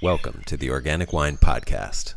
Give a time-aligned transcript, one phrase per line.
[0.00, 2.12] Welcome to the Organic Wine Podcast.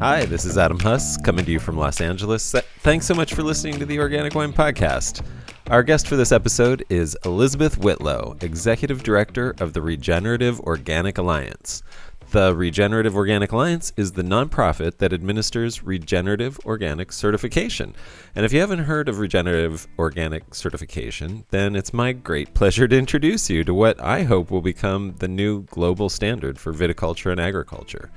[0.00, 2.52] Hi, this is Adam Huss coming to you from Los Angeles.
[2.80, 5.24] Thanks so much for listening to the Organic Wine Podcast.
[5.68, 11.84] Our guest for this episode is Elizabeth Whitlow, Executive Director of the Regenerative Organic Alliance.
[12.30, 17.92] The Regenerative Organic Alliance is the nonprofit that administers regenerative organic certification.
[18.36, 22.96] And if you haven't heard of regenerative organic certification, then it's my great pleasure to
[22.96, 27.40] introduce you to what I hope will become the new global standard for viticulture and
[27.40, 28.12] agriculture.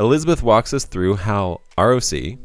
[0.00, 2.38] Elizabeth walks us through how ROC,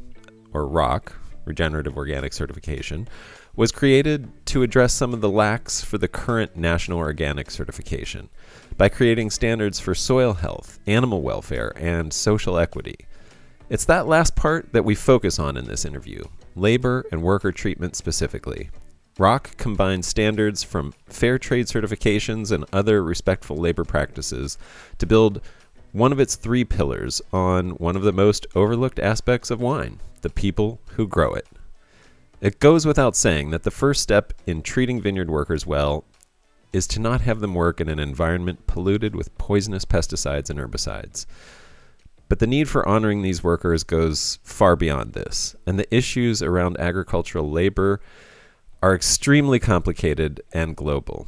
[0.51, 1.13] or ROC,
[1.45, 3.07] Regenerative Organic Certification,
[3.55, 8.29] was created to address some of the lacks for the current National Organic Certification
[8.81, 13.05] by creating standards for soil health, animal welfare, and social equity.
[13.69, 16.23] It's that last part that we focus on in this interview
[16.55, 18.71] labor and worker treatment specifically.
[19.19, 24.57] ROC combines standards from fair trade certifications and other respectful labor practices
[24.97, 25.41] to build
[25.91, 30.29] one of its three pillars on one of the most overlooked aspects of wine the
[30.31, 31.47] people who grow it.
[32.41, 36.03] It goes without saying that the first step in treating vineyard workers well
[36.73, 41.25] is to not have them work in an environment polluted with poisonous pesticides and herbicides.
[42.29, 46.79] But the need for honoring these workers goes far beyond this, and the issues around
[46.79, 47.99] agricultural labor
[48.81, 51.27] are extremely complicated and global.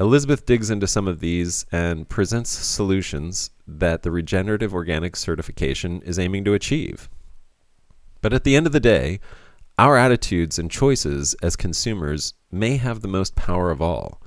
[0.00, 6.18] Elizabeth digs into some of these and presents solutions that the regenerative organic certification is
[6.18, 7.08] aiming to achieve.
[8.20, 9.20] But at the end of the day,
[9.78, 14.21] our attitudes and choices as consumers may have the most power of all.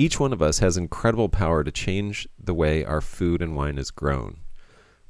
[0.00, 3.76] Each one of us has incredible power to change the way our food and wine
[3.76, 4.38] is grown.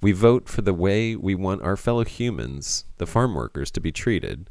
[0.03, 3.93] We vote for the way we want our fellow humans, the farm workers, to be
[3.93, 4.51] treated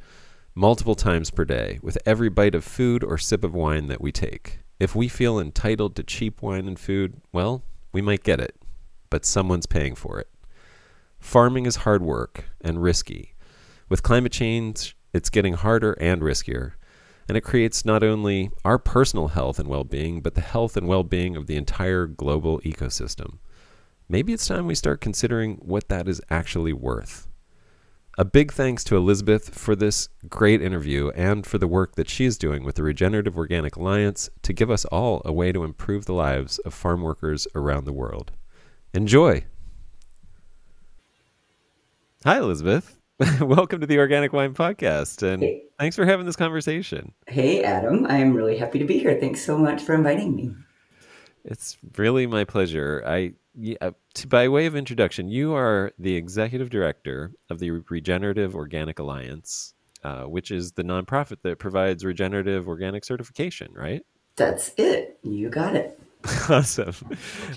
[0.56, 4.14] multiple times per day with every bite of food or sip of wine that we
[4.14, 4.60] take.
[4.80, 8.56] If we feel entitled to cheap wine and food, well, we might get it,
[9.10, 10.30] but someone's paying for it.
[11.20, 13.36] Farming is hard work and risky.
[13.90, 16.76] With climate change, it's getting harder and riskier
[17.30, 20.88] and it creates not only our personal health and well being, but the health and
[20.88, 23.38] well being of the entire global ecosystem.
[24.10, 27.28] Maybe it's time we start considering what that is actually worth.
[28.18, 32.26] A big thanks to Elizabeth for this great interview and for the work that she
[32.26, 36.06] is doing with the Regenerative Organic Alliance to give us all a way to improve
[36.06, 38.32] the lives of farm workers around the world.
[38.94, 39.46] Enjoy!
[42.26, 42.99] Hi, Elizabeth.
[43.42, 45.64] Welcome to the Organic Wine Podcast, and hey.
[45.78, 47.12] thanks for having this conversation.
[47.28, 48.06] Hey, Adam.
[48.06, 49.20] I am really happy to be here.
[49.20, 50.56] Thanks so much for inviting me.
[51.44, 53.04] It's really my pleasure.
[53.06, 58.56] I, yeah, to, by way of introduction, you are the executive director of the Regenerative
[58.56, 59.74] Organic Alliance,
[60.06, 64.02] uh, which is the nonprofit that provides regenerative organic certification, right?
[64.38, 65.20] That's it.
[65.24, 66.00] You got it.
[66.50, 66.94] awesome.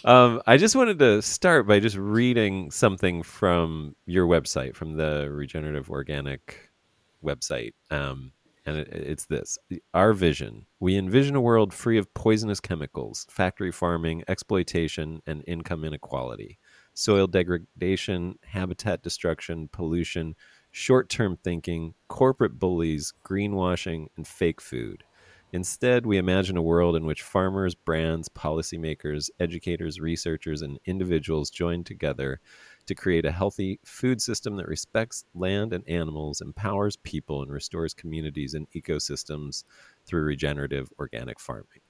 [0.05, 5.29] Um, I just wanted to start by just reading something from your website, from the
[5.31, 6.71] Regenerative Organic
[7.25, 7.73] website.
[7.91, 8.33] Um,
[8.65, 9.59] and it, it's this
[9.95, 10.67] Our vision.
[10.79, 16.59] We envision a world free of poisonous chemicals, factory farming, exploitation, and income inequality,
[16.95, 20.37] soil degradation, habitat destruction, pollution,
[20.71, 25.03] short term thinking, corporate bullies, greenwashing, and fake food.
[25.53, 31.85] Instead, we imagine a world in which farmers, brands, policymakers, educators, researchers, and individuals join
[31.85, 32.41] together
[32.87, 37.93] to create a healthy food system that respects land and animals, empowers people, and restores
[37.93, 39.65] communities and ecosystems
[40.07, 41.83] through regenerative organic farming.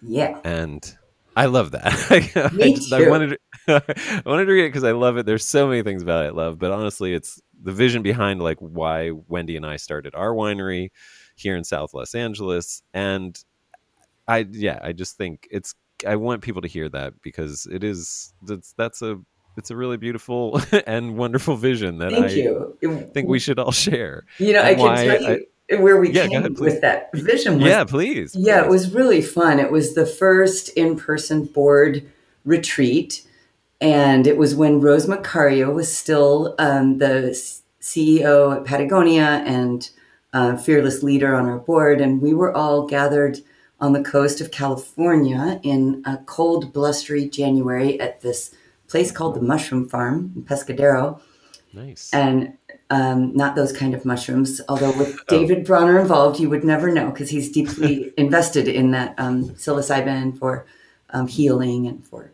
[0.00, 0.40] Yeah.
[0.42, 0.96] And
[1.36, 2.50] I love that.
[2.54, 2.96] Me I, just, too.
[2.96, 3.84] I wanted to,
[4.26, 5.26] I wanted to read it because I love it.
[5.26, 8.58] There's so many things about it I love, but honestly, it's the vision behind like
[8.58, 10.90] why Wendy and I started our winery
[11.36, 12.82] here in South Los Angeles.
[12.92, 13.42] And
[14.28, 15.74] I, yeah, I just think it's,
[16.06, 19.20] I want people to hear that because it is, that's, that's a,
[19.56, 23.10] it's a really beautiful and wonderful vision that Thank I you.
[23.12, 24.24] think we should all share.
[24.38, 25.28] You know, I can tell you.
[25.28, 25.38] I,
[25.76, 28.64] where we yeah, came ahead, with that vision was, yeah please yeah please.
[28.64, 32.06] it was really fun it was the first in-person board
[32.44, 33.26] retreat
[33.80, 37.30] and it was when rose marcario was still um, the
[37.80, 39.90] ceo at patagonia and
[40.32, 43.38] uh, fearless leader on our board, and we were all gathered
[43.80, 48.54] on the coast of California in a cold, blustery January at this
[48.86, 51.20] place called the Mushroom Farm in Pescadero.
[51.72, 52.12] Nice.
[52.12, 52.56] And
[52.90, 55.24] um, not those kind of mushrooms, although with oh.
[55.28, 60.38] David Bronner involved, you would never know because he's deeply invested in that um, psilocybin
[60.38, 60.66] for
[61.10, 62.30] um, healing and for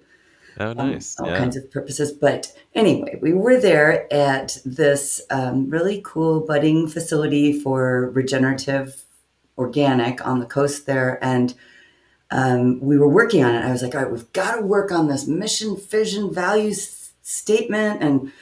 [0.58, 1.18] Oh, um, nice.
[1.18, 1.38] Um, all yeah.
[1.38, 2.12] kinds of purposes.
[2.12, 9.04] But anyway, we were there at this um, really cool budding facility for regenerative
[9.56, 11.18] organic on the coast there.
[11.22, 11.54] And
[12.30, 13.64] um, we were working on it.
[13.64, 18.02] I was like, all right, we've got to work on this mission, vision, values statement.
[18.02, 18.32] And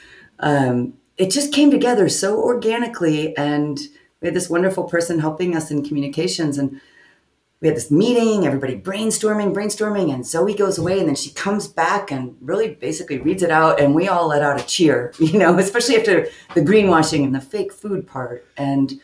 [0.40, 3.36] um, it just came together so organically.
[3.36, 3.78] And
[4.20, 6.58] we had this wonderful person helping us in communications.
[6.58, 6.80] And
[7.60, 10.12] we had this meeting, everybody brainstorming, brainstorming.
[10.12, 13.80] And Zoe goes away and then she comes back and really basically reads it out.
[13.80, 17.40] And we all let out a cheer, you know, especially after the greenwashing and the
[17.40, 18.46] fake food part.
[18.56, 19.00] And,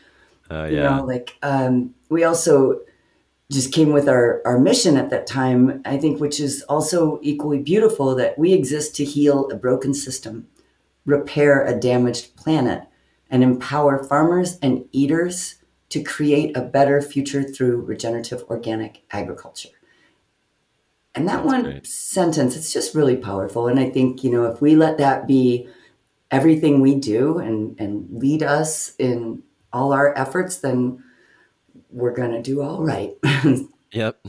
[0.51, 0.69] uh, yeah.
[0.69, 2.81] you know, like um, we also
[3.51, 7.59] just came with our, our mission at that time, I think, which is also equally
[7.59, 10.47] beautiful that we exist to heal a broken system,
[11.05, 12.83] repair a damaged planet,
[13.29, 15.55] and empower farmers and eaters
[15.93, 19.69] to create a better future through regenerative organic agriculture.
[21.13, 21.85] And that That's one great.
[21.85, 23.67] sentence, it's just really powerful.
[23.67, 25.67] And I think, you know, if we let that be
[26.31, 31.03] everything we do and, and lead us in all our efforts, then
[31.91, 33.13] we're going to do all right.
[33.91, 34.19] yep.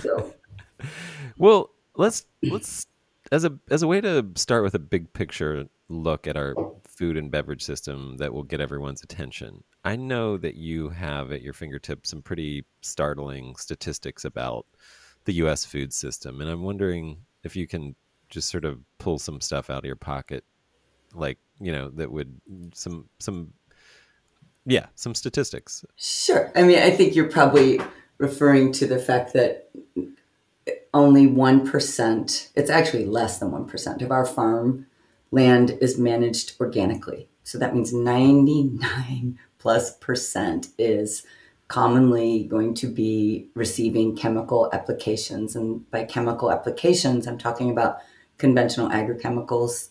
[0.00, 0.34] so.
[1.38, 2.88] well, let's let's
[3.30, 6.56] as a as a way to start with a big picture look at our
[6.96, 9.64] food and beverage system that will get everyone's attention.
[9.84, 14.66] I know that you have at your fingertips some pretty startling statistics about
[15.24, 17.94] the US food system and I'm wondering if you can
[18.28, 20.44] just sort of pull some stuff out of your pocket
[21.12, 22.40] like, you know, that would
[22.74, 23.52] some some
[24.66, 25.84] yeah, some statistics.
[25.96, 26.50] Sure.
[26.54, 27.80] I mean, I think you're probably
[28.18, 29.70] referring to the fact that
[30.94, 34.86] only 1%, it's actually less than 1% of our farm
[35.34, 37.28] land is managed organically.
[37.42, 41.24] So that means 99 plus percent is
[41.68, 45.56] commonly going to be receiving chemical applications.
[45.56, 47.98] And by chemical applications, I'm talking about
[48.38, 49.88] conventional agrochemicals,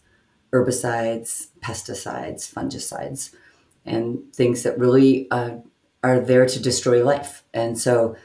[0.51, 3.33] herbicides, pesticides, fungicides
[3.85, 5.57] and things that really uh,
[6.03, 7.43] are there to destroy life.
[7.53, 8.15] And so,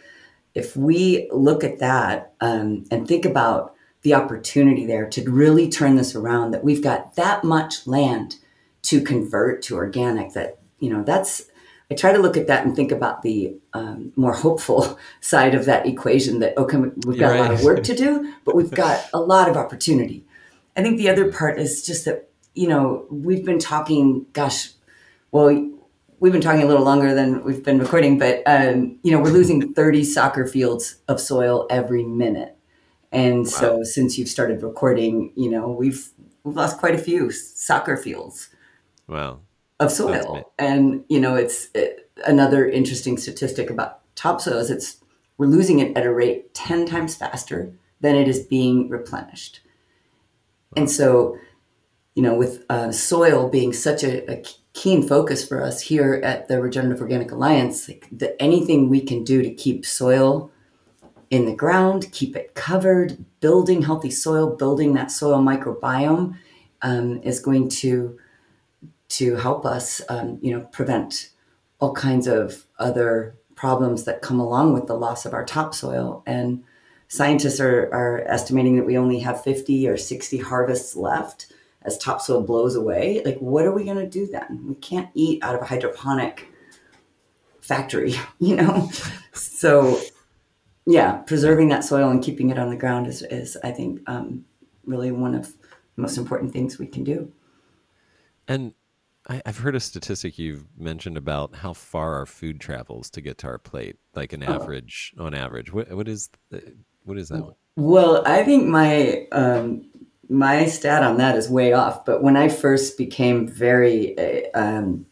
[0.55, 5.97] if we look at that um, and think about the opportunity there to really turn
[5.97, 8.37] this around, that we've got that much land
[8.83, 11.45] to convert to organic, that, you know, that's,
[11.91, 15.65] I try to look at that and think about the um, more hopeful side of
[15.65, 17.41] that equation that, okay, we've got right.
[17.41, 20.25] a lot of work to do, but we've got a lot of opportunity.
[20.77, 24.71] I think the other part is just that, you know, we've been talking, gosh,
[25.33, 25.51] well,
[26.21, 29.31] we've been talking a little longer than we've been recording, but um, you know, we're
[29.31, 32.58] losing 30 soccer fields of soil every minute.
[33.13, 33.45] And wow.
[33.45, 36.11] so since you've started recording, you know, we've
[36.45, 38.51] we've lost quite a few soccer fields.
[39.07, 39.41] Wow.
[39.81, 40.53] Of soil.
[40.59, 44.97] And you know, it's it, another interesting statistic about topsoil is it's
[45.37, 49.61] we're losing it at a rate 10 times faster than it is being replenished.
[50.71, 50.83] Wow.
[50.83, 51.39] And so,
[52.15, 54.43] you know, with uh, soil being such a, a
[54.79, 57.89] keen focus for us here at the Regenerative Organic Alliance.
[57.89, 60.51] Like the, anything we can do to keep soil
[61.31, 66.37] in the ground, keep it covered, building healthy soil, building that soil microbiome
[66.83, 68.19] um, is going to
[69.09, 71.31] to help us, um, you know, prevent
[71.81, 76.23] all kinds of other problems that come along with the loss of our topsoil.
[76.27, 76.63] And
[77.09, 81.53] scientists are, are estimating that we only have 50 or 60 harvests left
[81.83, 84.65] as topsoil blows away, like what are we going to do then?
[84.69, 86.49] We can't eat out of a hydroponic
[87.61, 88.91] factory, you know?
[89.33, 90.01] so,
[90.89, 94.47] yeah, preserving that soil and keeping it on the ground is, is I think, um,
[94.87, 97.31] really one of the most important things we can do.
[98.49, 98.73] And
[99.29, 103.37] I, have heard a statistic you've mentioned about how far our food travels to get
[103.39, 104.55] to our plate, like an oh.
[104.55, 105.71] average, on average.
[105.71, 107.55] What, what is the, what is that?
[107.77, 109.91] Well, I think my um,
[110.31, 112.07] my stat on that is way off.
[112.07, 115.05] But when I first became very uh, um,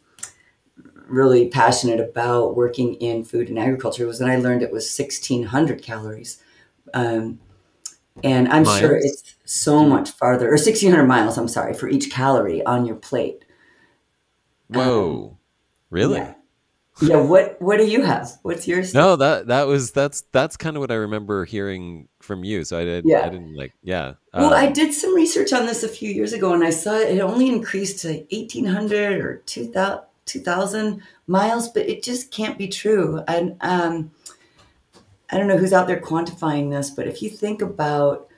[1.07, 5.83] really passionate about working in food and agriculture was when I learned it was 1600
[5.83, 6.43] calories.
[6.95, 7.41] Um,
[8.25, 8.79] and I'm miles?
[8.79, 12.97] sure it's so much farther, or 1600 miles, I'm sorry, for each calorie on your
[12.97, 13.45] plate.
[14.69, 15.31] Whoa.
[15.31, 15.39] Um,
[15.91, 16.19] really?
[16.19, 16.35] Yeah
[17.03, 20.77] yeah what what do you have what's yours no that that was that's that's kind
[20.77, 23.21] of what i remember hearing from you so i did yeah.
[23.21, 26.33] i didn't like yeah well um, i did some research on this a few years
[26.33, 32.03] ago and i saw it only increased to 1800 or 2000, 2000 miles but it
[32.03, 34.11] just can't be true and um
[35.31, 38.29] i don't know who's out there quantifying this but if you think about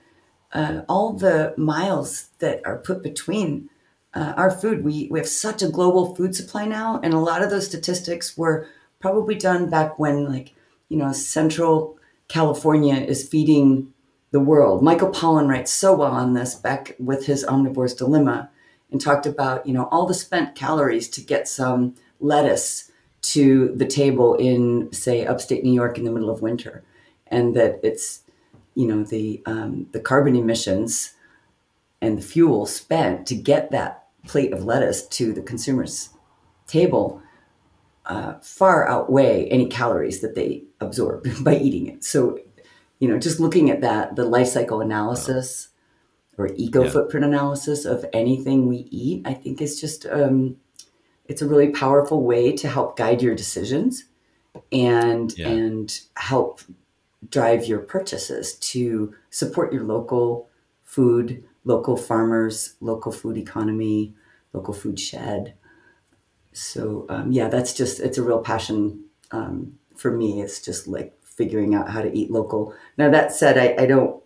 [0.53, 3.69] uh, all the miles that are put between
[4.15, 4.85] uh, our food.
[4.85, 8.37] We, we have such a global food supply now, and a lot of those statistics
[8.37, 8.67] were
[9.01, 10.55] probably done back when, like,
[10.89, 11.97] you know, Central
[12.29, 13.93] California is feeding
[14.31, 14.83] the world.
[14.83, 18.51] Michael Pollan writes so well on this back with his Omnivore's Dilemma
[18.91, 22.91] and talked about, you know, all the spent calories to get some lettuce
[23.21, 26.85] to the table in, say, upstate New York in the middle of winter,
[27.27, 28.23] and that it's,
[28.75, 31.15] you know, the um, the carbon emissions
[32.01, 36.11] and the fuel spent to get that plate of lettuce to the consumer's
[36.67, 37.23] table
[38.07, 42.05] uh, far outweigh any calories that they absorb by eating it.
[42.05, 42.39] So,
[42.99, 45.68] you know, just looking at that, the life cycle analysis
[46.39, 46.91] or eco yeah.
[46.91, 50.57] footprint analysis of anything we eat, I think is just um,
[51.27, 54.05] it's a really powerful way to help guide your decisions
[54.73, 55.49] and yeah.
[55.49, 56.61] and help
[57.29, 60.49] drive your purchases to support your local
[60.85, 64.15] food, local farmers, local food economy,
[64.53, 65.55] local food shed.
[66.53, 70.41] So um, yeah, that's just it's a real passion um, for me.
[70.41, 72.75] It's just like figuring out how to eat local.
[72.97, 74.23] Now that said, I, I don't.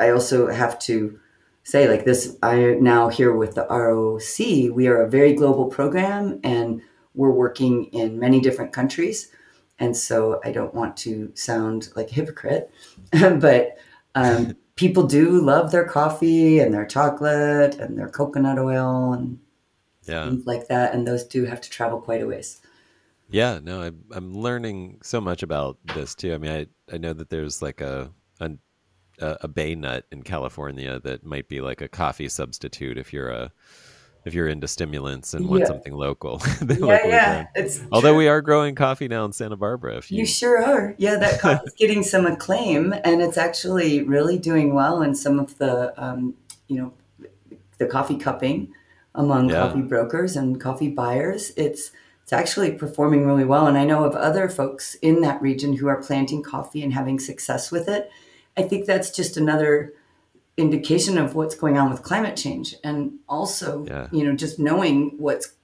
[0.00, 1.19] I also have to
[1.62, 6.40] say like this i now here with the roc we are a very global program
[6.42, 6.82] and
[7.14, 9.30] we're working in many different countries.
[9.78, 12.70] And so i don't want to sound like a hypocrite
[13.12, 13.78] but
[14.14, 19.38] um, people do love their coffee and their chocolate and their coconut oil and
[20.04, 20.24] yeah.
[20.24, 20.94] things like that.
[20.94, 22.60] And those do have to travel quite a ways.
[23.30, 26.34] Yeah no I'm, I'm learning so much about this too.
[26.34, 28.50] I mean i, I know that there's like a, a
[29.20, 33.30] a, a bay nut in California that might be like a coffee substitute if you're
[33.30, 33.52] a
[34.24, 36.42] if you're into stimulants and want something local.
[36.68, 37.46] yeah, yeah.
[37.54, 39.96] It's Although we are growing coffee now in Santa Barbara.
[39.96, 40.18] If you...
[40.18, 40.94] you sure are.
[40.98, 45.56] Yeah, that coffee's getting some acclaim, and it's actually really doing well in some of
[45.58, 46.34] the, um,
[46.68, 46.92] you know,
[47.78, 48.74] the coffee cupping
[49.14, 49.66] among yeah.
[49.66, 51.52] coffee brokers and coffee buyers.
[51.56, 51.90] It's
[52.22, 55.88] it's actually performing really well, and I know of other folks in that region who
[55.88, 58.10] are planting coffee and having success with it.
[58.60, 59.94] I think that's just another
[60.56, 62.74] indication of what's going on with climate change.
[62.84, 64.08] And also, yeah.
[64.12, 65.54] you know, just knowing what's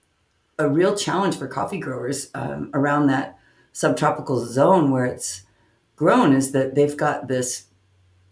[0.58, 3.38] a real challenge for coffee growers um, around that
[3.72, 5.42] subtropical zone where it's
[5.96, 7.66] grown is that they've got this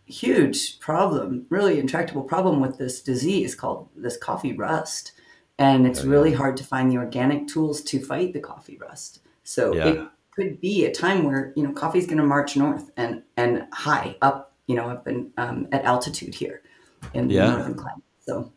[0.06, 5.12] huge problem, really intractable problem with this disease called this coffee rust.
[5.58, 6.10] And it's oh, yeah.
[6.10, 9.20] really hard to find the organic tools to fight the coffee rust.
[9.44, 9.88] So yeah.
[9.88, 13.22] it could be a time where, you know, coffee is going to march north and,
[13.36, 16.62] and high up you know, I've been um, at altitude here
[17.12, 17.50] in the yeah.
[17.50, 18.04] northern climate.
[18.20, 18.52] So,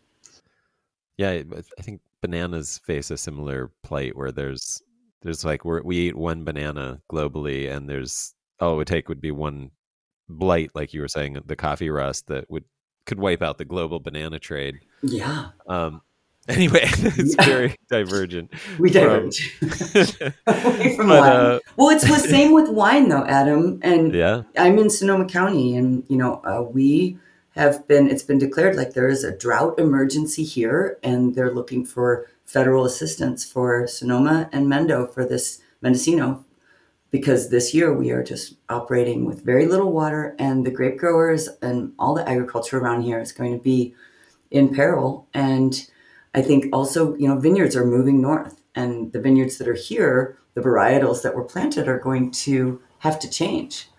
[1.17, 1.41] yeah,
[1.77, 4.81] I think bananas face a similar plight where there's
[5.21, 9.21] there's like we we eat one banana globally, and there's all it would take would
[9.21, 9.71] be one
[10.29, 12.63] blight, like you were saying, the coffee rust that would
[13.05, 14.79] could wipe out the global banana trade.
[15.01, 15.49] Yeah.
[15.67, 16.01] Um,
[16.57, 18.53] Anyway, it's very divergent.
[18.79, 19.53] We diverge
[20.47, 21.31] away from but, wine.
[21.31, 23.79] Uh, well, it's the same with wine, though, Adam.
[23.81, 27.17] And yeah, I'm in Sonoma County, and you know, uh, we
[27.55, 28.09] have been.
[28.09, 32.85] It's been declared like there is a drought emergency here, and they're looking for federal
[32.85, 36.45] assistance for Sonoma and Mendo for this Mendocino,
[37.11, 41.49] because this year we are just operating with very little water, and the grape growers
[41.61, 43.93] and all the agriculture around here is going to be
[44.49, 45.89] in peril, and
[46.33, 50.37] I think also, you know, vineyards are moving north, and the vineyards that are here,
[50.53, 53.89] the varietals that were planted are going to have to change.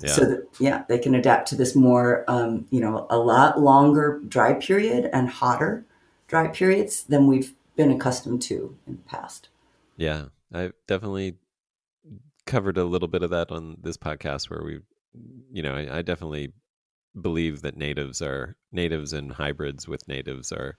[0.00, 0.08] Yeah.
[0.10, 4.20] So that yeah, they can adapt to this more, um, you know, a lot longer
[4.28, 5.86] dry period and hotter
[6.28, 9.48] dry periods than we've been accustomed to in the past.
[9.96, 11.36] Yeah, I've definitely
[12.44, 14.80] covered a little bit of that on this podcast where we,
[15.50, 16.52] you know, I, I definitely
[17.18, 20.76] believe that natives are natives and hybrids with natives are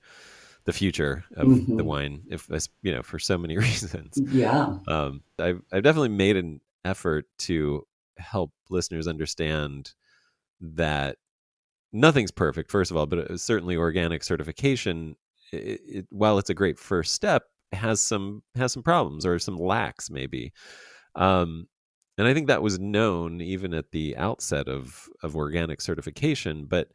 [0.68, 1.78] the future of mm-hmm.
[1.78, 2.50] the wine if
[2.82, 4.20] you know for so many reasons.
[4.32, 4.78] Yeah.
[4.88, 9.94] Um I've, I've definitely made an effort to help listeners understand
[10.60, 11.18] that
[11.94, 15.16] nothing's perfect first of all but uh, certainly organic certification
[15.54, 19.58] it, it, while it's a great first step has some has some problems or some
[19.58, 20.52] lacks maybe.
[21.16, 21.68] Um
[22.18, 26.90] and i think that was known even at the outset of of organic certification but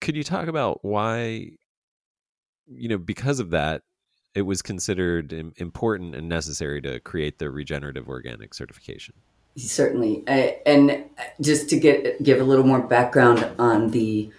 [0.00, 1.50] could you talk about why
[2.70, 3.82] you know, because of that,
[4.34, 9.14] it was considered important and necessary to create the regenerative organic certification.
[9.56, 11.04] Certainly, and
[11.40, 14.30] just to get give a little more background on the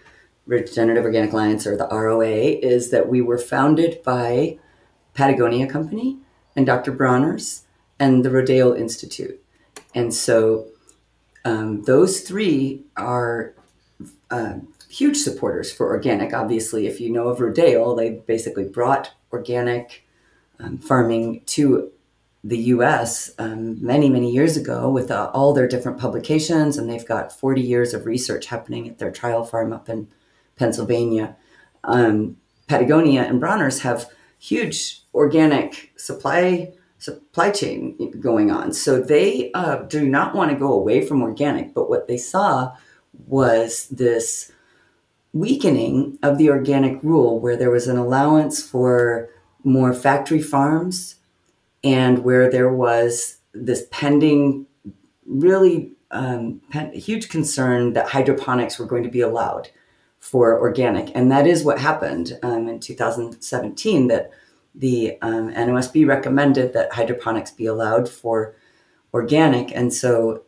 [0.46, 4.58] Regenerative Organic Alliance or the ROA is that we were founded by
[5.14, 6.18] Patagonia Company
[6.56, 6.92] and Dr.
[6.92, 7.66] Bronner's
[8.00, 9.44] and the Rodale Institute,
[9.94, 10.68] and so
[11.44, 13.54] um, those three are
[14.32, 16.34] uh, huge supporters for organic.
[16.34, 20.06] Obviously, if you know of Rodale, they basically brought organic
[20.60, 21.92] um, farming to
[22.44, 27.06] the US um, many, many years ago with uh, all their different publications, and they've
[27.06, 30.08] got 40 years of research happening at their trial farm up in
[30.56, 31.36] Pennsylvania.
[31.84, 38.74] Um, Patagonia and Bronner's have huge organic supply supply chain going on.
[38.74, 42.76] So they uh, do not want to go away from organic, but what they saw
[43.26, 44.52] was this
[45.34, 49.30] weakening of the organic rule where there was an allowance for
[49.64, 51.16] more factory farms
[51.84, 54.66] and where there was this pending
[55.26, 56.62] really um,
[56.94, 59.70] huge concern that hydroponics were going to be allowed
[60.20, 61.16] for organic.
[61.16, 64.32] And that is what happened um, in 2017 that
[64.76, 68.56] the um, NOSB recommended that hydroponics be allowed for
[69.14, 69.76] organic.
[69.76, 70.44] And so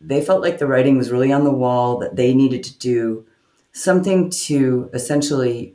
[0.00, 3.26] they felt like the writing was really on the wall that they needed to do
[3.74, 5.74] something to essentially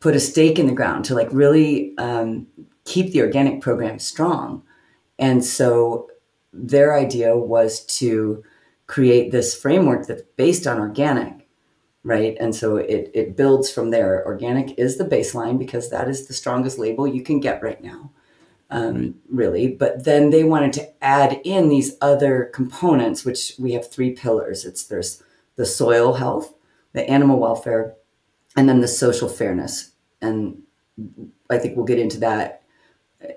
[0.00, 2.46] put a stake in the ground to like really um,
[2.84, 4.62] keep the organic program strong.
[5.18, 6.08] And so
[6.52, 8.42] their idea was to
[8.86, 11.48] create this framework that's based on organic,
[12.04, 12.36] right?
[12.40, 14.24] And so it, it builds from there.
[14.24, 18.10] Organic is the baseline because that is the strongest label you can get right now.
[18.70, 19.68] Um, really.
[19.68, 24.66] But then they wanted to add in these other components, which we have three pillars.
[24.66, 25.22] It's there's
[25.56, 26.52] the soil health,
[26.98, 27.94] the animal welfare,
[28.56, 29.92] and then the social fairness.
[30.20, 30.62] And
[31.48, 32.62] I think we'll get into that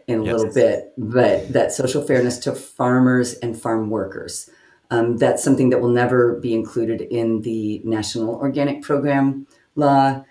[0.08, 0.34] in a yes.
[0.34, 4.50] little bit, but that social fairness to farmers and farm workers.
[4.90, 10.26] Um, that's something that will never be included in the National Organic Program law.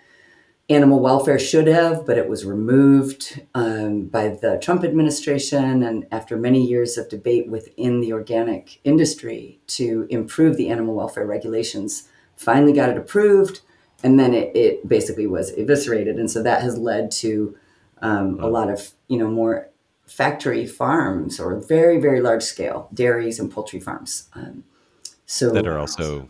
[0.69, 5.83] Animal welfare should have, but it was removed um, by the Trump administration.
[5.83, 11.25] And after many years of debate within the organic industry to improve the animal welfare
[11.25, 12.07] regulations,
[12.41, 13.61] finally got it approved,
[14.03, 16.17] and then it, it basically was eviscerated.
[16.17, 17.55] And so that has led to
[18.01, 19.69] um, a lot of you know more
[20.05, 24.29] factory farms or very very large scale dairies and poultry farms.
[24.33, 24.63] Um,
[25.25, 26.29] so that are also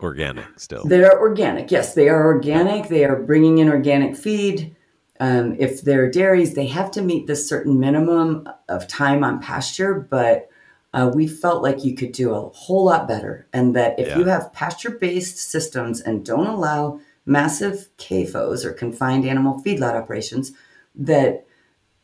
[0.00, 0.84] organic still.
[0.84, 1.70] They are organic.
[1.70, 2.88] Yes, they are organic.
[2.88, 4.76] They are bringing in organic feed.
[5.20, 9.94] Um, if they're dairies, they have to meet this certain minimum of time on pasture,
[10.08, 10.48] but
[10.94, 13.46] uh, we felt like you could do a whole lot better.
[13.52, 14.18] And that if yeah.
[14.18, 20.52] you have pasture based systems and don't allow massive CAFOs or confined animal feedlot operations,
[20.94, 21.46] that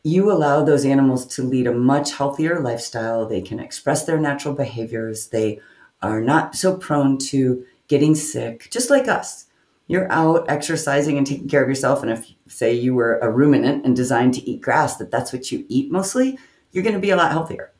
[0.03, 3.27] you allow those animals to lead a much healthier lifestyle.
[3.27, 5.29] They can express their natural behaviors.
[5.29, 5.59] They
[6.03, 9.47] are not so prone to getting sick, just like us.
[9.87, 12.03] You're out exercising and taking care of yourself.
[12.03, 15.51] And if, say, you were a ruminant and designed to eat grass, that that's what
[15.51, 16.37] you eat mostly,
[16.71, 17.71] you're going to be a lot healthier.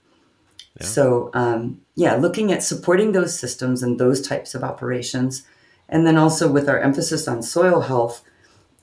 [0.81, 5.43] So, um, yeah, looking at supporting those systems and those types of operations.
[5.87, 8.23] And then also with our emphasis on soil health,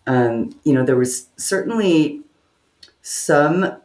[0.07, 2.23] um, you know, there was certainly
[3.03, 3.77] some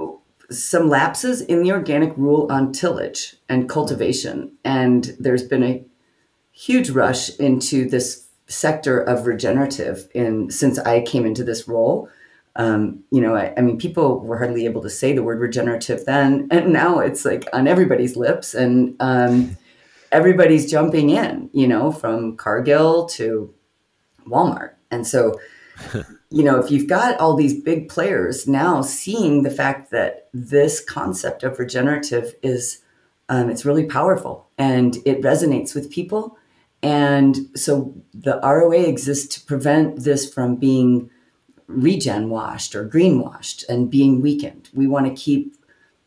[0.49, 4.53] some lapses in the organic rule on tillage and cultivation.
[4.63, 5.83] And there's been a
[6.53, 12.09] huge rush into this sector of regenerative in since I came into this role
[12.57, 16.05] um, you know, I, I, mean, people were hardly able to say the word regenerative
[16.05, 19.55] then, and now it's like on everybody's lips, and um,
[20.11, 21.51] everybody's jumping in.
[21.53, 23.53] You know, from Cargill to
[24.25, 25.39] Walmart, and so,
[26.31, 30.83] you know, if you've got all these big players now seeing the fact that this
[30.83, 32.81] concept of regenerative is,
[33.29, 36.35] um, it's really powerful and it resonates with people,
[36.81, 41.11] and so the ROA exists to prevent this from being
[41.67, 44.69] regen washed or greenwashed and being weakened.
[44.73, 45.55] We want to keep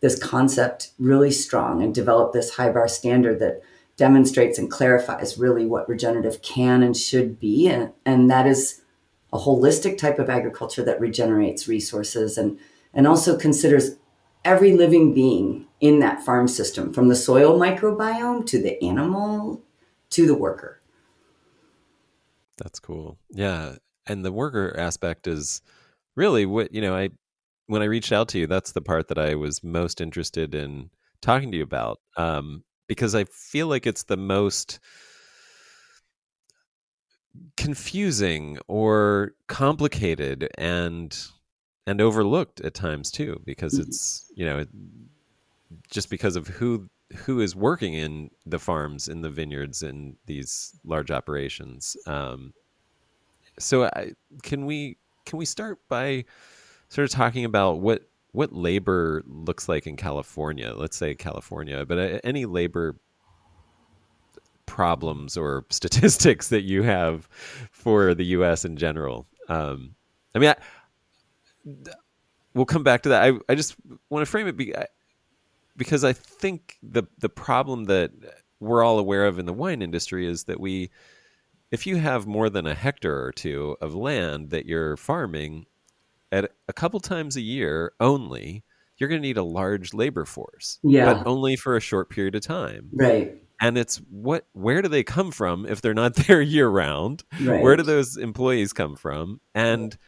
[0.01, 3.63] this concept really strong and develop this high bar standard that
[3.97, 7.69] demonstrates and clarifies really what regenerative can and should be.
[7.69, 8.81] And, and that is
[9.33, 12.59] a holistic type of agriculture that regenerates resources and,
[12.95, 13.97] and also considers
[14.43, 19.63] every living being in that farm system, from the soil microbiome to the animal
[20.09, 20.81] to the worker.
[22.57, 23.19] That's cool.
[23.31, 23.77] Yeah
[24.11, 25.63] and the worker aspect is
[26.17, 27.09] really what you know i
[27.67, 30.91] when i reached out to you that's the part that i was most interested in
[31.23, 34.81] talking to you about um, because i feel like it's the most
[37.57, 41.27] confusing or complicated and
[41.87, 43.89] and overlooked at times too because mm-hmm.
[43.89, 44.69] it's you know it,
[45.91, 50.75] just because of who who is working in the farms in the vineyards in these
[50.85, 52.53] large operations um,
[53.61, 54.97] so I, can we
[55.27, 56.25] can we start by
[56.89, 60.73] sort of talking about what what labor looks like in California?
[60.75, 62.97] Let's say California, but uh, any labor
[64.67, 67.29] problems or statistics that you have
[67.71, 68.65] for the U.S.
[68.65, 69.27] in general.
[69.49, 69.95] Um,
[70.35, 70.57] I mean, I,
[72.55, 73.23] we'll come back to that.
[73.23, 73.77] I, I just
[74.09, 74.75] want to frame it be,
[75.77, 78.13] because I think the the problem that
[78.61, 80.91] we're all aware of in the wine industry is that we
[81.71, 85.67] if you have more than a hectare or two of land that you're farming
[86.33, 88.63] at a couple times a year only,
[88.97, 91.13] you're going to need a large labor force, Yeah.
[91.15, 92.91] but only for a short period of time.
[92.95, 93.37] right.
[93.63, 97.25] And it's what where do they come from if they're not there year round?
[97.43, 97.63] Right.
[97.63, 99.39] Where do those employees come from?
[99.55, 99.99] And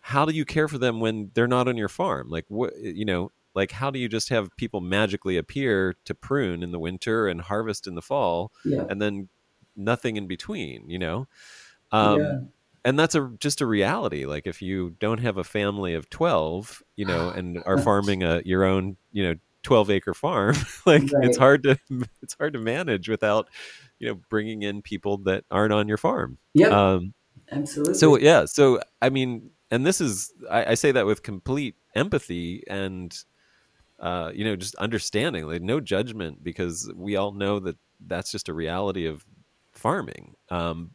[0.00, 2.30] how do you care for them when they're not on your farm?
[2.30, 6.62] Like what you know, like how do you just have people magically appear to prune
[6.62, 8.86] in the winter and harvest in the fall Yeah.
[8.88, 9.28] and then
[9.76, 11.28] nothing in between, you know?
[11.92, 12.40] Um Yeah.
[12.84, 14.26] and that's a just a reality.
[14.26, 18.42] Like if you don't have a family of 12, you know, and are farming a
[18.44, 20.56] your own, you know, 12 acre farm,
[20.86, 21.78] like it's hard to
[22.22, 23.48] it's hard to manage without,
[23.98, 26.38] you know, bringing in people that aren't on your farm.
[26.54, 27.14] yeah Um
[27.50, 27.94] Absolutely.
[27.94, 32.62] so yeah, so I mean, and this is I, I say that with complete empathy
[32.68, 33.14] and
[34.00, 38.48] uh, you know, just understanding, like no judgment, because we all know that that's just
[38.48, 39.24] a reality of
[39.82, 40.92] farming um,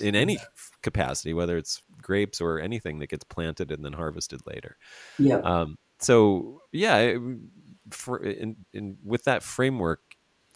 [0.00, 4.40] in any f- capacity, whether it's grapes or anything that gets planted and then harvested
[4.46, 4.76] later.
[5.18, 5.38] yeah.
[5.38, 7.16] Um, so yeah,
[7.90, 10.00] for, in, in with that framework,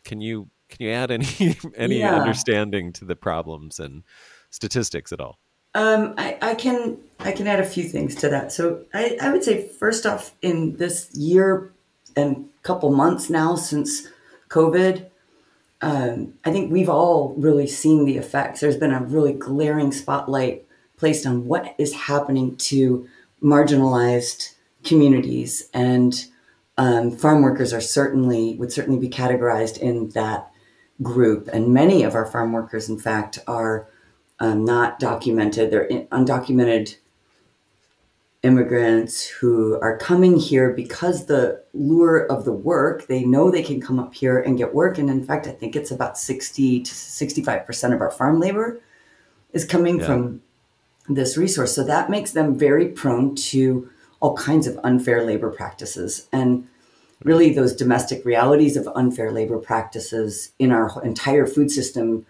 [0.05, 1.27] can you can you add any
[1.77, 2.15] any Yeah.
[2.15, 4.03] understanding to the problems and
[4.51, 5.39] statistics at all?
[5.75, 8.53] Um, I, I can I can add a few things to that.
[8.53, 11.73] So I, I would say first off, in this year
[12.17, 14.09] and couple months now since
[14.49, 15.07] COVID,
[15.83, 18.61] um, I think we've all really seen the effects.
[18.61, 20.67] There's been a really glaring spotlight
[20.97, 23.09] placed on what is happening to
[23.43, 26.27] marginalized communities, and
[26.77, 30.51] um, farm workers are certainly would certainly be categorized in that
[31.03, 31.49] group.
[31.53, 33.89] And many of our farm workers, in fact, are
[34.39, 35.71] um, not documented.
[35.71, 36.97] They're undocumented
[38.43, 43.81] immigrants who are coming here because the lure of the work, they know they can
[43.81, 44.97] come up here and get work.
[44.97, 48.81] And in fact, I think it's about 60 to 65% of our farm labor
[49.53, 50.07] is coming Yeah.
[50.07, 50.43] from
[51.09, 51.75] this resource.
[51.75, 56.27] So that makes them very prone to all kinds of unfair labor practices.
[56.33, 56.67] And
[57.25, 62.25] really, those domestic realities of unfair labor practices in our entire food system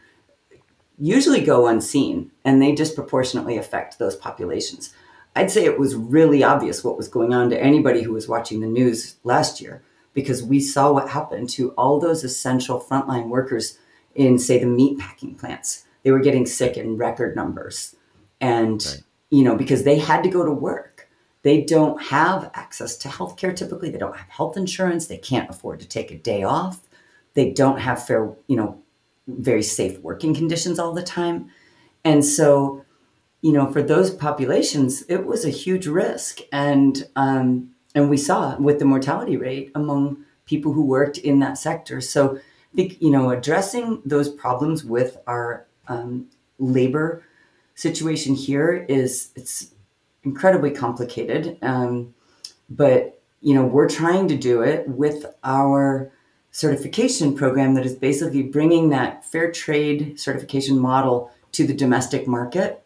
[0.98, 4.92] usually go unseen and they disproportionately affect those populations.
[5.36, 8.60] I'd say it was really obvious what was going on to anybody who was watching
[8.60, 13.78] the news last year because we saw what happened to all those essential frontline workers
[14.14, 15.84] in, say, the meat packing plants.
[16.02, 17.94] They were getting sick in record numbers.
[18.40, 19.02] And, Right.
[19.30, 21.08] you know, because they had to go to work.
[21.42, 23.90] They don't have access to health care typically.
[23.90, 25.06] They don't have health insurance.
[25.06, 26.80] They can't afford to take a day off.
[27.34, 28.82] They don't have fair, you know,
[29.28, 31.50] very safe working conditions all the time.
[32.04, 32.84] And so,
[33.42, 36.40] you know, for those populations, it was a huge risk.
[36.52, 41.58] And um, and we saw with the mortality rate among people who worked in that
[41.58, 42.00] sector.
[42.00, 47.24] So I think, you know, addressing those problems with our um, labor
[47.74, 49.74] situation here is it's
[50.22, 51.58] incredibly complicated.
[51.62, 52.14] Um,
[52.68, 56.12] but you know, we're trying to do it with our
[56.50, 62.84] certification program that is basically bringing that fair trade certification model to the domestic market.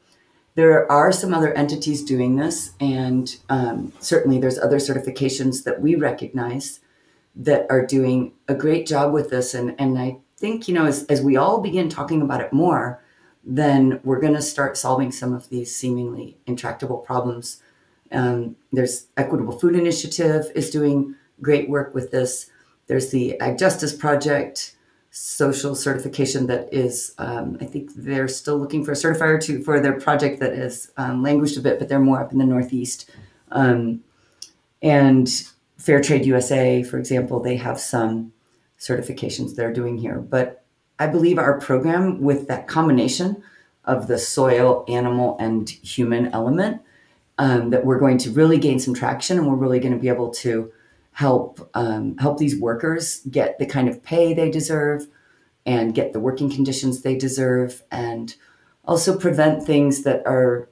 [0.57, 5.97] There are some other entities doing this, and um, certainly there's other certifications that we
[5.97, 6.81] recognize
[7.35, 9.55] that are doing a great job with this.
[9.55, 13.03] And, and I think, you know, as, as we all begin talking about it more,
[13.43, 17.61] then we're going to start solving some of these seemingly intractable problems.
[18.13, 22.49] Um, there's Equitable Food Initiative is doing great work with this.
[22.87, 24.77] There's the Ag Justice Project
[25.17, 29.79] social certification that is, um, I think they're still looking for a certifier to for
[29.79, 33.09] their project that has um, languished a bit, but they're more up in the Northeast.
[33.53, 34.03] Um,
[34.83, 35.31] and
[35.79, 38.33] Fair Trade USA, for example, they have some
[38.77, 40.19] certifications they're doing here.
[40.19, 40.65] But
[40.99, 43.41] I believe our program, with that combination
[43.85, 46.83] of the soil, animal, and human element,
[47.39, 50.09] um, that we're going to really gain some traction, and we're really going to be
[50.09, 50.73] able to
[51.15, 55.07] help um, help these workers get the kind of pay they deserve,
[55.67, 58.37] and get the working conditions they deserve, and
[58.85, 60.69] also prevent things that are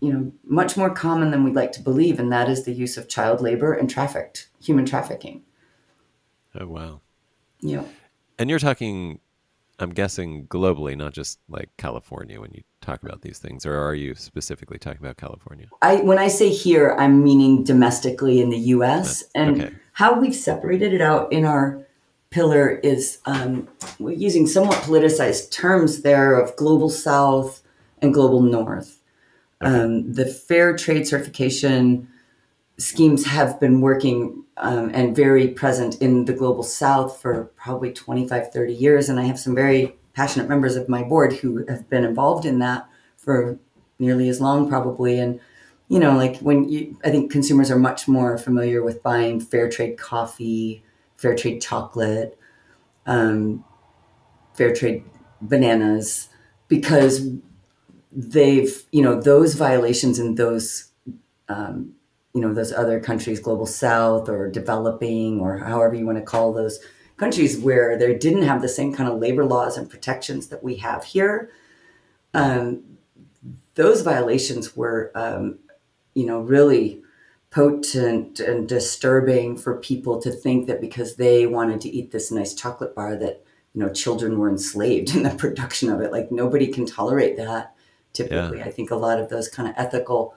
[0.00, 2.96] you know much more common than we'd like to believe and that is the use
[2.96, 5.42] of child labor and trafficked human trafficking
[6.54, 7.00] Oh wow.
[7.60, 7.84] yeah
[8.38, 9.20] And you're talking,
[9.78, 13.94] I'm guessing globally, not just like California when you talk about these things, or are
[13.94, 15.66] you specifically talking about California?
[15.82, 19.24] I when I say here, I'm meaning domestically in the U.S.
[19.34, 19.74] and okay.
[19.92, 21.86] how we've separated it out in our
[22.30, 27.62] pillar is um, we're using somewhat politicized terms there of global South
[28.00, 29.00] and global North.
[29.60, 32.08] Um, the fair trade certification
[32.78, 38.52] schemes have been working um, and very present in the global South for probably 25,
[38.52, 39.08] 30 years.
[39.08, 42.58] And I have some very passionate members of my board who have been involved in
[42.58, 43.56] that for
[44.00, 45.20] nearly as long, probably.
[45.20, 45.38] And
[45.86, 49.70] you know, like when you, I think consumers are much more familiar with buying fair
[49.70, 50.82] trade coffee,
[51.16, 52.36] fair trade chocolate,
[53.06, 53.64] um,
[54.54, 55.04] fair trade
[55.40, 56.28] bananas,
[56.66, 57.28] because
[58.10, 60.90] they've, you know, those violations in those,
[61.48, 61.94] um,
[62.34, 66.52] you know, those other countries, global south or developing or however you want to call
[66.52, 66.80] those
[67.18, 70.76] countries where they didn't have the same kind of labor laws and protections that we
[70.76, 71.50] have here.
[72.32, 72.84] Um,
[73.74, 75.58] those violations were um,
[76.18, 77.00] you know, really
[77.50, 82.54] potent and disturbing for people to think that because they wanted to eat this nice
[82.54, 86.66] chocolate bar that you know children were enslaved in the production of it like nobody
[86.66, 87.74] can tolerate that
[88.12, 88.66] typically yeah.
[88.66, 90.34] i think a lot of those kind of ethical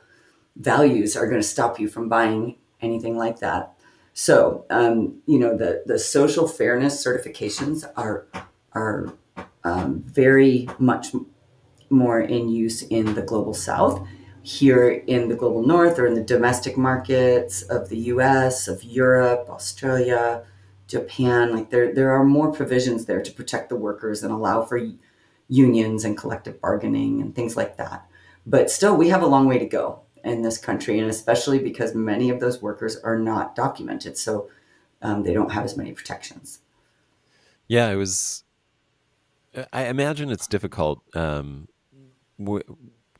[0.55, 3.73] values are going to stop you from buying anything like that
[4.13, 8.27] so um, you know the the social fairness certifications are
[8.73, 9.13] are
[9.63, 11.07] um, very much
[11.89, 14.07] more in use in the global south
[14.43, 19.47] here in the global north or in the domestic markets of the US, of Europe,
[19.49, 20.43] Australia,
[20.87, 21.53] Japan.
[21.55, 24.79] Like there, there are more provisions there to protect the workers and allow for
[25.47, 28.07] unions and collective bargaining and things like that.
[28.45, 31.95] But still, we have a long way to go in this country, and especially because
[31.95, 34.17] many of those workers are not documented.
[34.17, 34.49] So
[35.01, 36.59] um, they don't have as many protections.
[37.67, 38.43] Yeah, it was.
[39.73, 41.01] I imagine it's difficult.
[41.15, 41.67] Um,
[42.39, 42.63] w-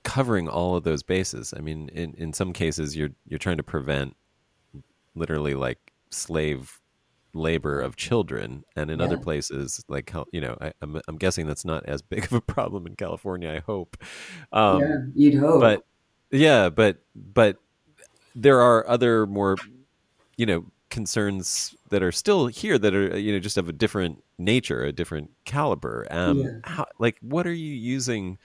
[0.04, 1.54] covering all of those bases.
[1.56, 4.16] I mean, in, in some cases, you're you're trying to prevent
[5.16, 6.80] literally like slave
[7.34, 9.06] labor of children, and in yeah.
[9.06, 12.34] other places, like you know, I, am I'm, I'm guessing that's not as big of
[12.34, 13.52] a problem in California.
[13.52, 13.98] I hope.
[14.52, 15.62] Um, yeah, you'd hope.
[15.62, 15.86] But
[16.32, 17.58] yeah, but but
[18.36, 19.58] there are other more,
[20.38, 24.24] you know, concerns that are still here that are you know just of a different
[24.38, 26.08] nature, a different caliber.
[26.10, 26.50] Um, yeah.
[26.64, 28.38] how, like, what are you using?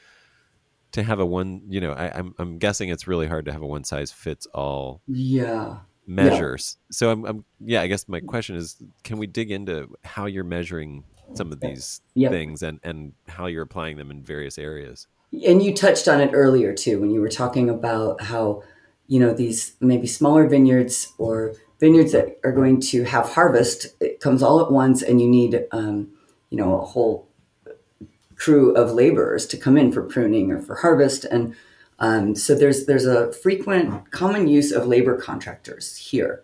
[0.93, 3.53] to have a one you know I, am I'm, I'm guessing it's really hard to
[3.53, 6.87] have a one size fits all yeah measures yeah.
[6.93, 10.45] so I'm, I'm yeah i guess my question is can we dig into how you're
[10.45, 12.31] measuring some of these yep.
[12.31, 16.31] things and and how you're applying them in various areas and you touched on it
[16.33, 18.63] earlier too when you were talking about how
[19.07, 24.21] you know these maybe smaller vineyards or vineyards that are going to have harvest it
[24.21, 26.09] comes all at once and you need um,
[26.51, 27.29] you know a whole
[28.37, 31.25] crew of laborers to come in for pruning or for harvest.
[31.25, 31.55] And
[31.99, 36.43] um, so there's there's a frequent common use of labor contractors here.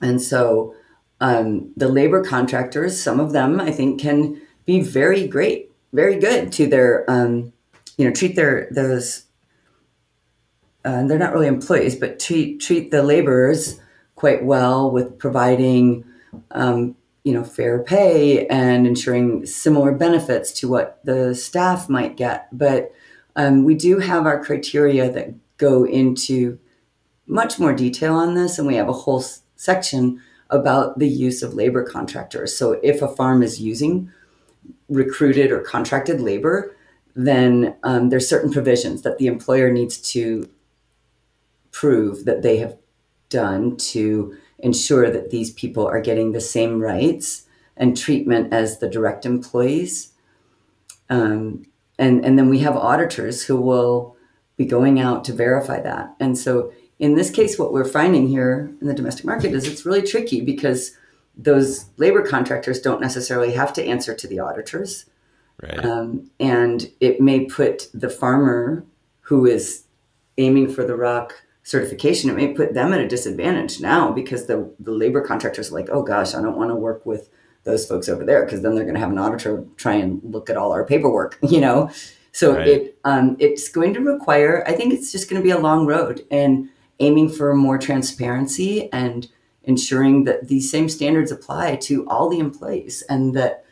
[0.00, 0.74] And so
[1.20, 6.52] um, the labor contractors, some of them I think can be very great, very good
[6.52, 7.52] to their um,
[8.02, 9.26] you know treat their those
[10.84, 13.80] uh, they're not really employees, but treat treat the laborers
[14.16, 16.04] quite well with providing
[16.50, 22.48] um, you know fair pay and ensuring similar benefits to what the staff might get.
[22.50, 22.92] But
[23.36, 26.58] um, we do have our criteria that go into
[27.28, 31.40] much more detail on this and we have a whole s- section about the use
[31.40, 32.54] of labor contractors.
[32.54, 34.10] So if a farm is using
[34.88, 36.74] recruited or contracted labor
[37.14, 40.48] then um, there's certain provisions that the employer needs to
[41.70, 42.76] prove that they have
[43.28, 47.46] done to ensure that these people are getting the same rights
[47.76, 50.12] and treatment as the direct employees.
[51.10, 51.66] Um,
[51.98, 54.16] and, and then we have auditors who will
[54.56, 56.14] be going out to verify that.
[56.20, 59.84] And so in this case, what we're finding here in the domestic market is it's
[59.84, 60.96] really tricky because
[61.36, 65.06] those labor contractors don't necessarily have to answer to the auditors.
[65.62, 65.84] Right.
[65.84, 68.84] Um, and it may put the farmer
[69.20, 69.84] who is
[70.36, 74.68] aiming for the ROC certification, it may put them at a disadvantage now because the,
[74.80, 77.30] the labor contractors are like, oh gosh, I don't want to work with
[77.64, 80.50] those folks over there because then they're going to have an auditor try and look
[80.50, 81.90] at all our paperwork, you know?
[82.32, 82.66] So right.
[82.66, 85.86] it um, it's going to require, I think it's just going to be a long
[85.86, 89.28] road and aiming for more transparency and
[89.64, 93.64] ensuring that these same standards apply to all the employees and that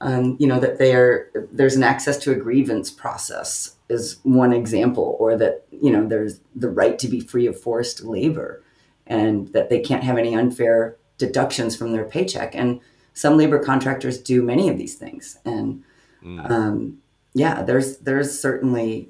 [0.00, 4.52] um, you know that they are there's an access to a grievance process is one
[4.52, 8.62] example, or that you know there's the right to be free of forced labor,
[9.06, 12.54] and that they can't have any unfair deductions from their paycheck.
[12.54, 12.80] And
[13.14, 15.82] some labor contractors do many of these things, and
[16.22, 16.50] mm.
[16.50, 16.98] um,
[17.32, 19.08] yeah, there's there's certainly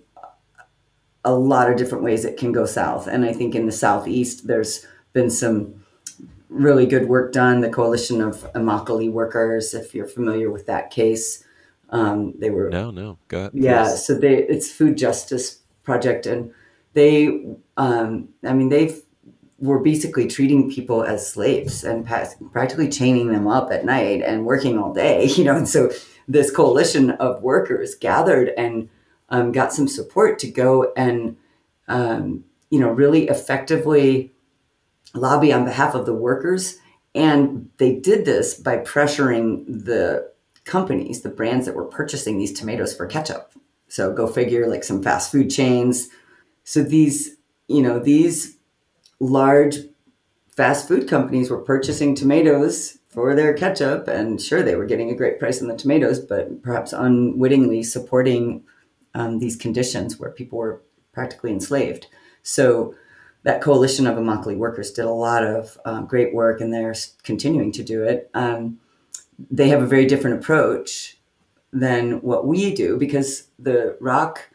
[1.25, 3.09] a lot of different ways it can go south.
[3.09, 5.85] And I think in the southeast, there's been some
[6.49, 7.61] really good work done.
[7.61, 11.45] The Coalition of Immokalee Workers, if you're familiar with that case,
[11.91, 13.53] um, they were no, no, go ahead.
[13.55, 16.53] Yeah, so they it's food justice project, and
[16.95, 17.45] they,
[17.77, 18.97] um, I mean, they
[19.59, 24.79] were basically treating people as slaves and practically chaining them up at night and working
[24.79, 25.57] all day, you know.
[25.57, 25.91] And so
[26.29, 28.89] this coalition of workers gathered and
[29.29, 31.37] um, got some support to go and
[31.89, 34.33] um, you know, really effectively
[35.17, 36.79] lobby on behalf of the workers.
[37.15, 40.31] And they did this by pressuring the
[40.65, 43.53] companies, the brands that were purchasing these tomatoes for ketchup.
[43.89, 46.09] So go figure, like some fast food chains.
[46.65, 47.37] So these,
[47.69, 48.57] you know, these
[49.21, 49.77] large
[50.57, 55.15] fast food companies were purchasing tomatoes for their ketchup, and sure, they were getting a
[55.15, 58.63] great price on the tomatoes, but perhaps unwittingly supporting
[59.15, 62.09] um, these conditions where people were practically enslaved.
[62.43, 62.95] So
[63.47, 67.71] that coalition of Immokalee workers did a lot of uh, great work, and they're continuing
[67.71, 68.29] to do it.
[68.35, 68.81] Um,
[69.49, 71.17] they have a very different approach
[71.73, 74.51] than what we do because the ROC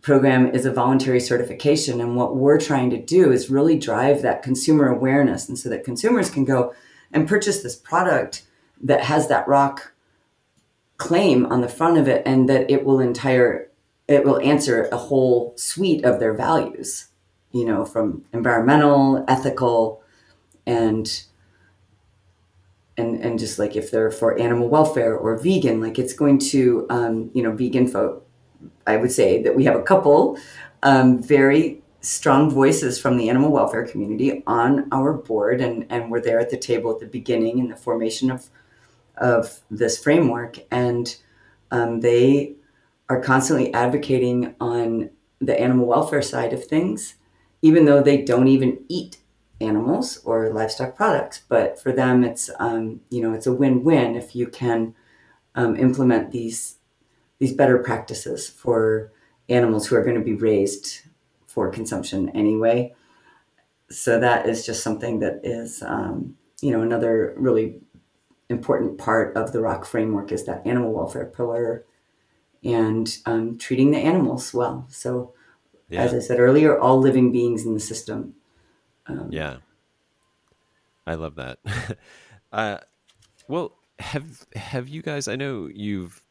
[0.00, 2.00] program is a voluntary certification.
[2.00, 5.48] And what we're trying to do is really drive that consumer awareness.
[5.48, 6.72] And so that consumers can go
[7.10, 8.46] and purchase this product
[8.80, 9.92] that has that ROC
[10.98, 13.68] claim on the front of it and that it will entire
[14.06, 17.09] it will answer a whole suite of their values
[17.52, 20.02] you know from environmental ethical
[20.66, 21.24] and
[22.96, 26.86] and and just like if they're for animal welfare or vegan like it's going to
[26.90, 28.26] um, you know vegan folk
[28.86, 30.38] i would say that we have a couple
[30.82, 36.20] um, very strong voices from the animal welfare community on our board and and we're
[36.20, 38.48] there at the table at the beginning in the formation of
[39.20, 40.58] of this framework.
[40.70, 41.14] And
[41.70, 42.54] um, they
[43.08, 45.10] are constantly advocating on
[45.40, 47.14] the animal welfare side of things
[47.62, 49.18] even though they don't even eat
[49.60, 51.42] animals or livestock products.
[51.48, 54.94] But for them, it's um, you know it's a win-win if you can
[55.54, 56.76] um, implement these
[57.38, 59.12] these better practices for
[59.48, 61.02] animals who are going to be raised
[61.46, 62.94] for consumption anyway.
[63.90, 67.80] So that is just something that is um, you know another really
[68.48, 71.84] important part of the ROC framework is that animal welfare pillar
[72.64, 74.86] and um, treating the animals well.
[74.88, 75.34] So.
[75.90, 76.02] Yeah.
[76.02, 78.34] As I said earlier, all living beings in the system
[79.10, 79.56] um, yeah,
[81.06, 81.58] I love that.
[82.52, 82.78] uh,
[83.48, 85.28] well, have have you guys?
[85.28, 86.22] I know you've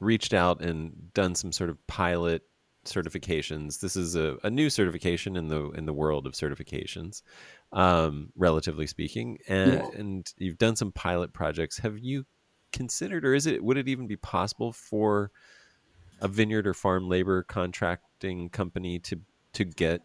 [0.00, 2.42] reached out and done some sort of pilot
[2.84, 3.80] certifications.
[3.80, 7.22] This is a, a new certification in the in the world of certifications,
[7.72, 9.88] um, relatively speaking, and yeah.
[9.94, 11.78] and you've done some pilot projects.
[11.78, 12.24] Have you
[12.72, 15.30] considered, or is it would it even be possible for
[16.20, 19.20] a vineyard or farm labor contracting company to
[19.52, 20.02] to get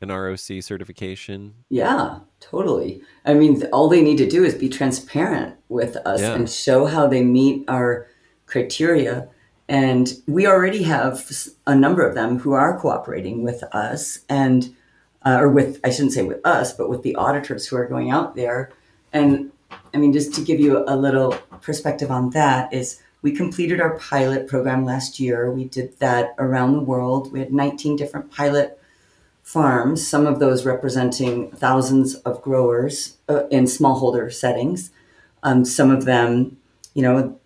[0.00, 1.54] an ROC certification?
[1.68, 3.02] Yeah, totally.
[3.24, 6.34] I mean, all they need to do is be transparent with us yeah.
[6.34, 8.06] and show how they meet our
[8.46, 9.28] criteria.
[9.68, 11.30] And we already have
[11.66, 14.74] a number of them who are cooperating with us and,
[15.24, 18.10] uh, or with, I shouldn't say with us, but with the auditors who are going
[18.10, 18.72] out there.
[19.12, 19.52] And
[19.94, 23.98] I mean, just to give you a little perspective on that, is we completed our
[23.98, 25.50] pilot program last year.
[25.50, 27.32] We did that around the world.
[27.32, 28.80] We had 19 different pilot
[29.42, 34.90] farms, some of those representing thousands of growers uh, in smallholder settings.
[35.42, 36.56] Um, some of them,
[36.94, 37.38] you know,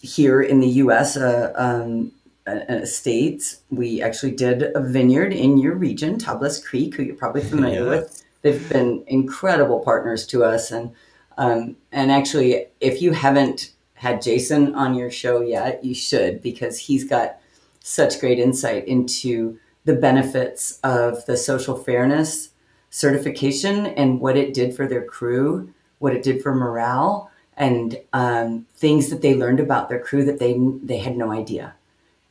[0.00, 2.12] here in the U.S., uh, um,
[2.46, 7.42] uh, states, we actually did a vineyard in your region, Tablas Creek, who you're probably
[7.52, 7.88] familiar yeah.
[7.88, 8.24] with.
[8.42, 10.92] They've been incredible partners to us, and
[11.38, 13.70] um, and actually, if you haven't
[14.02, 17.38] had Jason on your show yet, you should because he's got
[17.78, 22.48] such great insight into the benefits of the social fairness
[22.90, 28.66] certification and what it did for their crew, what it did for morale, and um,
[28.74, 31.72] things that they learned about their crew that they they had no idea.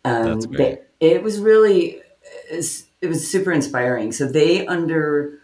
[0.04, 0.82] Um, That's great.
[1.00, 2.02] They, it was really
[2.50, 4.12] it was super inspiring.
[4.12, 5.40] So they underwent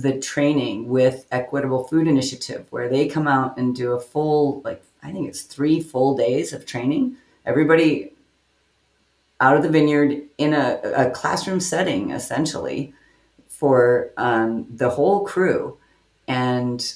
[0.00, 4.82] the training with Equitable Food Initiative, where they come out and do a full like
[5.02, 7.16] I think it's three full days of training.
[7.44, 8.12] Everybody
[9.40, 12.94] out of the vineyard in a, a classroom setting, essentially,
[13.48, 15.76] for um, the whole crew
[16.28, 16.94] and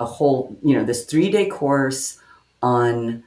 [0.00, 2.18] a whole, you know, this three day course
[2.62, 3.22] on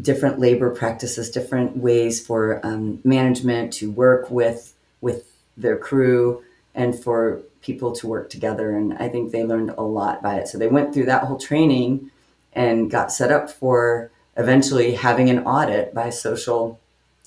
[0.00, 6.42] different labor practices, different ways for um, management to work with with their crew
[6.74, 8.76] and for people to work together.
[8.76, 10.48] And I think they learned a lot by it.
[10.48, 12.10] So they went through that whole training
[12.52, 16.80] and got set up for eventually having an audit by a social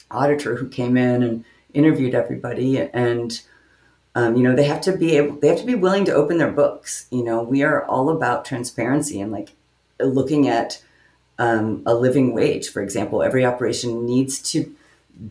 [0.09, 2.79] auditor who came in and interviewed everybody.
[2.79, 3.39] And
[4.15, 6.37] um, you know they have to be able they have to be willing to open
[6.37, 7.07] their books.
[7.09, 9.51] You know we are all about transparency and like
[9.99, 10.83] looking at
[11.39, 12.69] um, a living wage.
[12.69, 14.73] For example every operation needs to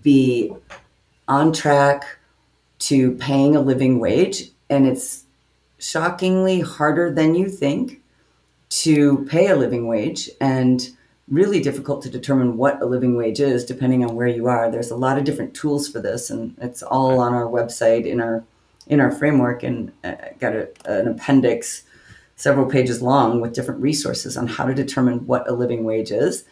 [0.03, 0.53] be
[1.29, 2.19] on track
[2.81, 5.25] to paying a living wage and it's
[5.79, 8.02] shockingly harder than you think
[8.73, 10.89] to pay a living wage and
[11.29, 14.71] really difficult to determine what a living wage is depending on where you are.
[14.71, 18.21] There's a lot of different tools for this, and it's all on our website in
[18.21, 18.43] our
[18.87, 21.85] in our framework, and uh, got a, an appendix
[22.37, 26.45] several pages long with different resources on how to determine what a living wage is.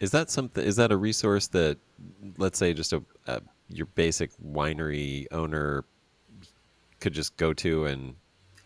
[0.00, 0.64] Is that something?
[0.64, 1.78] Is that a resource that,
[2.36, 5.84] let's say, just a, a your basic winery owner
[7.00, 8.16] could just go to and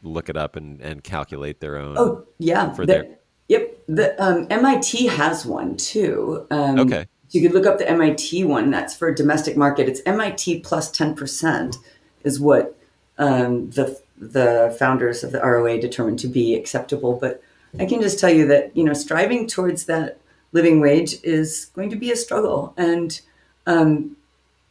[0.03, 1.96] look it up and, and calculate their own?
[1.98, 3.78] Oh yeah, for the, their yep.
[3.88, 6.46] The um, MIT has one too.
[6.50, 7.07] Um, Okay.
[7.28, 8.70] So you could look up the MIT one.
[8.70, 9.88] That's for domestic market.
[9.88, 11.76] It's MIT plus ten percent
[12.24, 12.78] is what
[13.18, 17.14] um, the the founders of the ROA determined to be acceptable.
[17.14, 17.42] But
[17.80, 20.18] I can just tell you that you know striving towards that
[20.53, 23.18] living wage is going to be a struggle, and
[23.66, 24.16] um,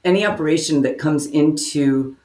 [0.03, 2.15] any operation that comes into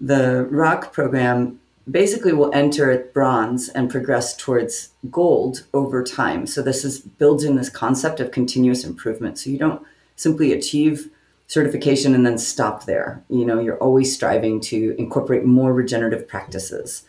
[0.00, 1.60] the ROC program
[1.90, 6.46] basically will enter at bronze and progress towards gold over time.
[6.46, 9.38] So this is builds in this concept of continuous improvement.
[9.38, 9.84] So you don't
[10.16, 11.10] simply achieve
[11.46, 13.22] certification and then stop there.
[13.28, 17.04] You know, you're always striving to incorporate more regenerative practices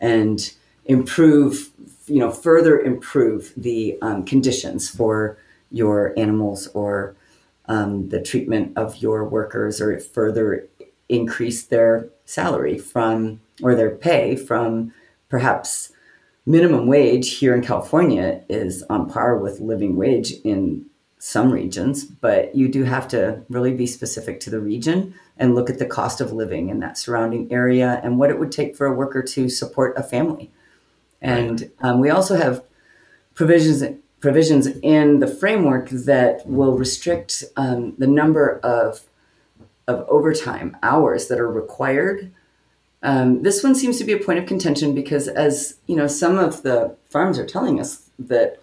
[0.00, 0.52] and
[0.84, 1.70] improve,
[2.06, 5.36] you know, further improve the um, conditions for
[5.72, 7.16] your animals or
[7.66, 10.68] um, the treatment of your workers or further
[11.08, 14.92] increase their salary from or their pay from
[15.28, 15.92] perhaps
[16.46, 20.86] minimum wage here in California is on par with living wage in
[21.18, 25.68] some regions, but you do have to really be specific to the region and look
[25.68, 28.86] at the cost of living in that surrounding area and what it would take for
[28.86, 30.50] a worker to support a family.
[31.20, 32.64] And um, we also have
[33.34, 33.82] provisions
[34.20, 39.02] provisions in the framework that will restrict um, the number of
[39.88, 42.32] of overtime hours that are required.
[43.02, 46.38] Um, this one seems to be a point of contention because, as you know, some
[46.38, 48.60] of the farms are telling us that,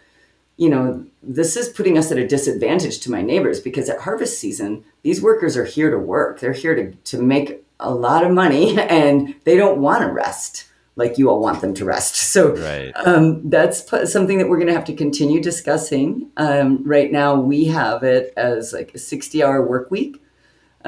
[0.58, 4.40] you know, this is putting us at a disadvantage to my neighbors because at harvest
[4.40, 6.40] season, these workers are here to work.
[6.40, 10.66] They're here to, to make a lot of money and they don't want to rest
[10.96, 12.16] like you all want them to rest.
[12.38, 12.92] So Right.
[13.08, 16.30] um, that's p- something that we're going to have to continue discussing.
[16.38, 20.22] Um, right now, we have it as like a 60 hour work week,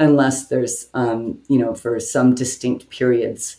[0.00, 3.58] unless there's, um, you know, for some distinct periods.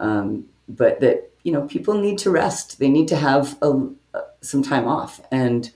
[0.00, 2.80] Um, but that, you know, people need to rest.
[2.80, 5.20] They need to have a, uh, some time off.
[5.30, 5.70] And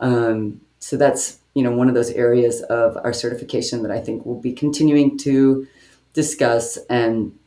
[0.00, 4.26] um, so that's, you know, one of those areas of our certification that I think
[4.26, 5.66] we'll be continuing to
[6.12, 7.38] discuss and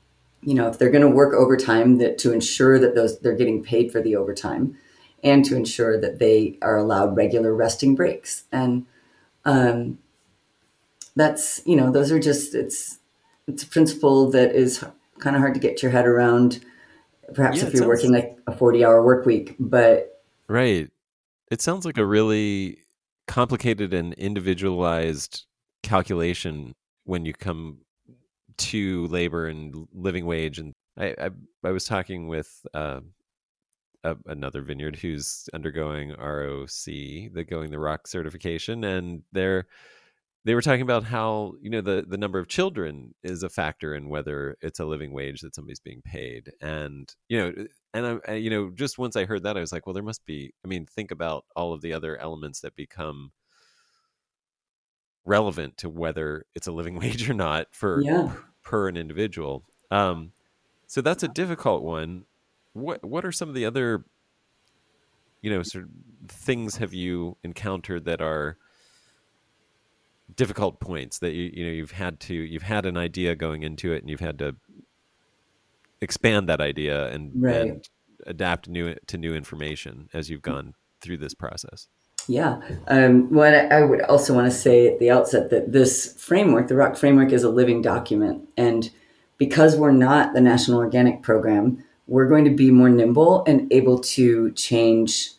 [0.41, 3.63] you know if they're going to work overtime that to ensure that those they're getting
[3.63, 4.77] paid for the overtime
[5.23, 8.85] and to ensure that they are allowed regular resting breaks and
[9.45, 9.97] um,
[11.15, 12.99] that's you know those are just it's
[13.47, 14.83] it's a principle that is
[15.19, 16.63] kind of hard to get your head around
[17.33, 20.11] perhaps Yeah, if you're sounds- working like a 40 hour work week but
[20.47, 20.91] Right.
[21.49, 22.77] It sounds like a really
[23.27, 25.45] complicated and individualized
[25.81, 27.79] calculation when you come
[28.57, 30.59] to labor and living wage.
[30.59, 31.29] And I, I,
[31.63, 32.99] I was talking with uh,
[34.03, 39.65] a, another vineyard who's undergoing ROC, the going the ROC certification, and they're
[40.45, 43.95] they were talking about how you know the the number of children is a factor
[43.95, 46.51] in whether it's a living wage that somebody's being paid.
[46.61, 49.71] And you know and I, I you know just once i heard that i was
[49.71, 52.75] like well there must be i mean think about all of the other elements that
[52.75, 53.31] become
[55.25, 58.33] relevant to whether it's a living wage or not for yeah.
[58.63, 59.63] per an individual.
[59.91, 60.31] Um
[60.87, 62.25] so that's a difficult one.
[62.73, 64.05] What what are some of the other
[65.41, 65.89] you know sort of
[66.29, 68.57] things have you encountered that are
[70.35, 73.91] difficult points that you you know you've had to you've had an idea going into
[73.93, 74.55] it and you've had to
[76.01, 77.55] expand that idea and, Right.
[77.55, 77.89] and
[78.25, 81.87] adapt new to new information as you've gone through this process
[82.27, 82.59] Yeah.
[82.87, 86.67] Um, what I I would also want to say at the outset that this framework,
[86.69, 88.49] the ROC framework, is a living document.
[88.57, 88.89] And
[89.37, 93.99] because we're not the National Organic Program, we're going to be more nimble and able
[93.99, 95.33] to change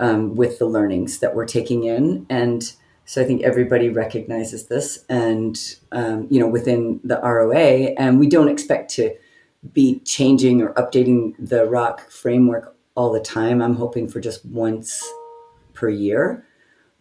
[0.00, 2.26] um, with the learnings that we're taking in.
[2.28, 2.72] And
[3.06, 5.58] so I think everybody recognizes this and,
[5.92, 7.94] um, you know, within the ROA.
[7.98, 9.14] And we don't expect to
[9.72, 13.60] be changing or updating the ROC framework all the time.
[13.60, 15.02] I'm hoping for just once
[15.74, 16.46] per year.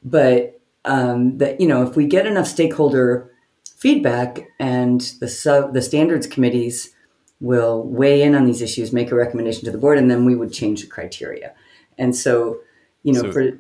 [0.04, 3.32] But um, that you know, if we get enough stakeholder
[3.78, 6.92] feedback and the sub the standards committees
[7.40, 10.36] will weigh in on these issues, make a recommendation to the board, and then we
[10.36, 11.54] would change the criteria.
[11.98, 12.60] And so,
[13.04, 13.52] you know, So- for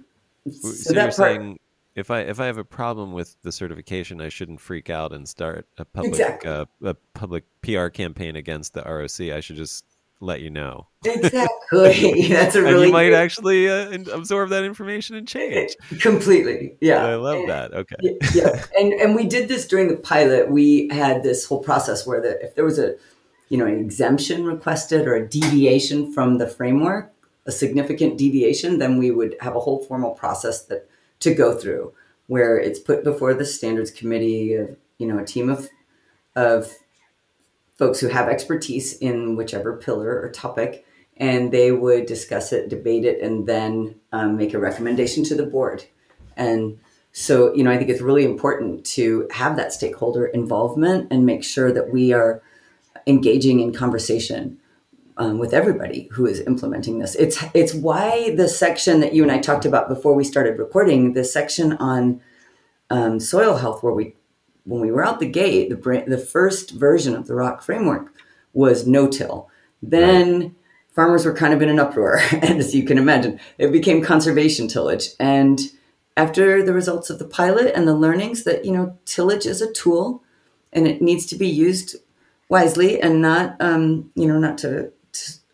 [0.49, 1.57] so, so you're that part, saying
[1.95, 5.27] if i if i have a problem with the certification i shouldn't freak out and
[5.27, 6.49] start a public Exactly.
[6.49, 9.85] uh, a public pr campaign against the ROC i should just
[10.19, 10.87] let you know.
[11.03, 12.27] Exactly.
[12.29, 15.75] That's a and really you might good- actually uh, absorb that information and change.
[15.99, 16.75] completely.
[16.79, 17.03] Yeah.
[17.05, 17.73] I love And- that.
[17.73, 17.95] Okay.
[18.33, 22.21] Yeah and and we did this during the pilot we had this whole process where
[22.21, 22.95] the, if there was a
[23.49, 27.11] you know an exemption requested or a deviation from the framework
[27.45, 30.87] a significant deviation then we would have a whole formal process that
[31.23, 31.93] to go through
[32.27, 35.69] where it's put before the standards committee of you know a team of
[36.35, 36.71] of
[37.75, 40.85] folks who have expertise in whichever pillar or topic
[41.17, 45.45] and they would discuss it debate it and then um, make a recommendation to the
[45.45, 45.85] board.
[46.35, 46.79] And
[47.11, 51.43] so, you know, I think it's really important to have that stakeholder involvement and make
[51.43, 52.41] sure that we are
[53.05, 54.57] engaging in conversation
[55.17, 57.15] um, with everybody who is implementing this.
[57.15, 61.13] It's it's why the section that you and I talked about before we started recording,
[61.13, 62.21] the section on
[62.89, 64.15] um, soil health, where we
[64.65, 68.13] when we were out the gate, the the first version of the ROC framework
[68.53, 69.49] was no till.
[69.81, 70.55] Then
[70.91, 74.67] farmers were kind of in an uproar, and as you can imagine, it became conservation
[74.67, 75.59] tillage and
[76.15, 79.71] after the results of the pilot and the learnings that you know tillage is a
[79.73, 80.23] tool
[80.71, 81.95] and it needs to be used
[82.49, 84.91] wisely and not um, you know not to,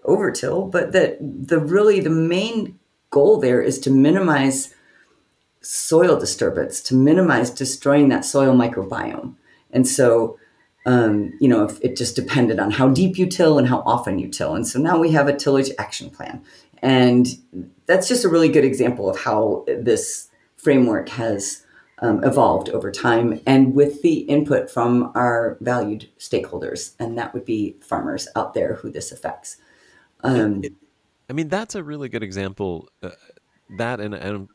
[0.10, 2.80] to overtill but that the really the main
[3.10, 4.74] goal there is to minimize
[5.62, 9.36] soil disturbance to minimize destroying that soil microbiome.
[9.72, 10.38] And so
[10.86, 14.20] um, you know if it just depended on how deep you till and how often
[14.20, 14.56] you till.
[14.56, 16.42] And so now we have a tillage action plan.
[16.82, 17.28] And
[17.86, 21.66] that's just a really good example of how this framework has
[22.02, 26.94] um, evolved over time and with the input from our valued stakeholders.
[27.00, 29.58] And that would be farmers out there who this affects
[30.24, 30.62] um,
[31.30, 32.90] I mean, that's a really good example.
[33.04, 33.12] Uh,
[33.78, 34.48] that and, and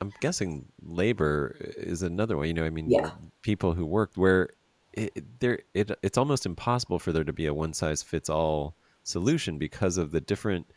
[0.00, 2.48] I'm guessing labor is another way.
[2.48, 3.10] You know, I mean, Yeah.
[3.42, 4.50] people who worked where
[4.94, 8.74] it, there it it's almost impossible for there to be a one size fits all
[9.04, 10.70] solution because of the different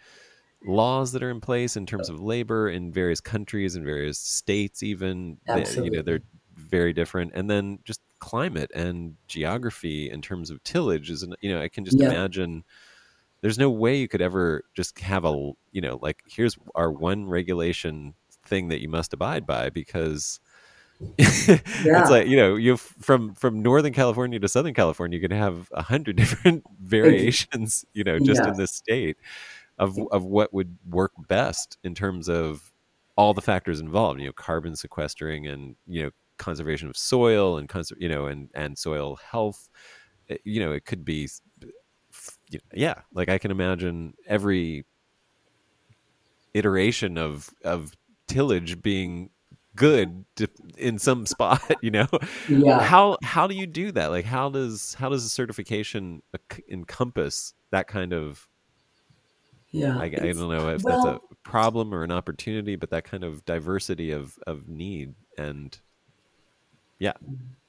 [0.66, 4.82] laws that are in place in terms of labor in various countries and various states
[4.84, 6.22] even They- you know they're
[6.56, 11.52] very different and then just climate and geography in terms of tillage is an- you
[11.52, 12.08] know i can just Yeah.
[12.08, 12.64] imagine
[13.46, 17.28] there's no way you could ever just have a you know like here's our one
[17.28, 18.16] regulation
[18.46, 20.39] thing that you must abide by because
[21.20, 22.02] Yeah.
[22.02, 25.70] it's like you know you from from northern california to southern california you can have
[25.74, 28.50] a hundred different variations you know just Yeah.
[28.50, 29.18] in this state
[29.78, 32.74] of of what would work best in terms of
[33.18, 37.70] all the factors involved you know carbon sequestering and you know conservation of soil and
[37.98, 39.70] you know and and soil health
[40.30, 41.70] eh, you know it could be s- f- you
[42.14, 42.35] know,
[42.74, 44.86] yeah like i can imagine every
[46.54, 47.93] iteration of of
[48.28, 49.30] tillage being
[49.76, 52.08] good to, in some spot you know?
[52.50, 52.80] Yeah.
[52.80, 54.08] How how do you do that?
[54.08, 56.22] Like how does how does a certification
[56.70, 58.48] encompass that kind of
[59.72, 63.04] yeah I, I don't know if well- that's a problem or an opportunity but that
[63.04, 65.78] kind of diversity of of need and
[67.00, 67.14] yeah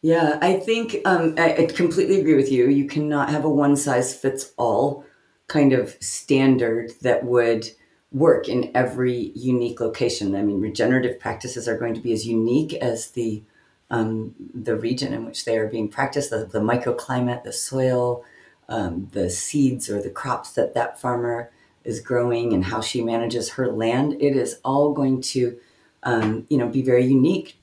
[0.03, 2.69] Yeah, I think um, I, I completely agree with you.
[2.69, 5.05] You cannot have a one size fits all
[5.49, 7.71] kind of standard that would
[8.13, 10.35] work in every unique location.
[10.37, 13.43] I mean, regenerative practices are going to be as unique as the
[13.91, 18.25] um, the region in which they are being practiced, the, the microclimate, the soil,
[18.69, 21.51] um, the seeds or the crops that that farmer
[21.85, 24.15] is growing, and how she manages her land.
[24.21, 25.57] It is all going to,
[26.03, 27.59] um, you know, be very unique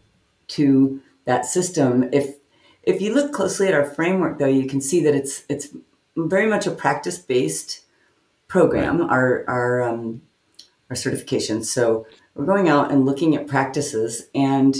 [0.50, 2.10] to that system.
[2.12, 2.36] If
[2.84, 5.70] if you look closely at our framework, though, you can see that it's it's
[6.16, 7.86] very much a practice based
[8.48, 9.02] program.
[9.02, 10.22] Our our um,
[10.90, 11.64] our certification.
[11.64, 12.06] So
[12.36, 14.76] we're going out and looking at practices, and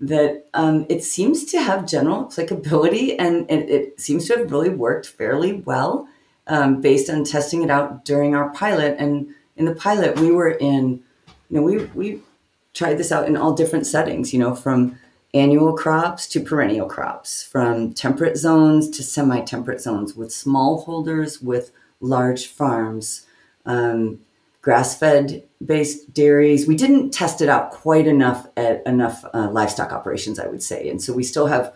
[0.00, 4.68] that um, it seems to have general applicability, and it, it seems to have really
[4.68, 6.08] worked fairly well
[6.46, 8.96] um, based on testing it out during our pilot.
[8.98, 11.02] And in the pilot, we were in,
[11.50, 12.20] you know, we we
[12.74, 14.32] tried this out in all different settings.
[14.32, 14.98] You know, from
[15.34, 21.70] annual crops to perennial crops, from temperate zones to semi-temperate zones, with smallholders, with
[22.00, 23.26] large farms,
[23.66, 24.20] um,
[24.62, 26.66] grass-fed based dairies.
[26.66, 30.88] We didn't test it out quite enough at enough uh, livestock operations, I would say,
[30.88, 31.72] and so we still have.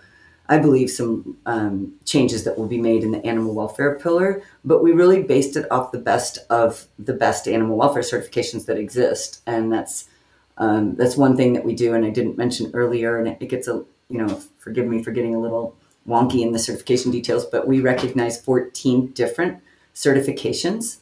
[0.49, 4.83] I believe some um, changes that will be made in the animal welfare pillar, but
[4.83, 9.41] we really based it off the best of the best animal welfare certifications that exist,
[9.47, 10.09] and that's
[10.59, 13.69] um, that's one thing that we do, and I didn't mention earlier, and it gets
[13.69, 15.75] a you know, forgive me for getting a little
[16.07, 19.63] wonky in the certification details, but we recognize 14 different
[19.95, 20.99] certifications,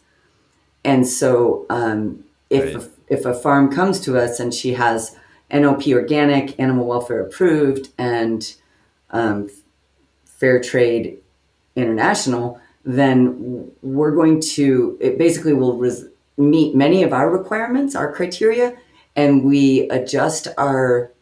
[0.85, 2.89] and so um, if Right.
[3.09, 5.17] if a farm comes to us and she has
[5.53, 8.55] NOP organic, animal welfare approved, and
[9.11, 9.51] um,
[10.25, 11.19] fair trade
[11.75, 18.13] international, then we're going to it basically will res- meet many of our requirements, our
[18.13, 18.77] criteria,
[19.17, 21.13] and we adjust our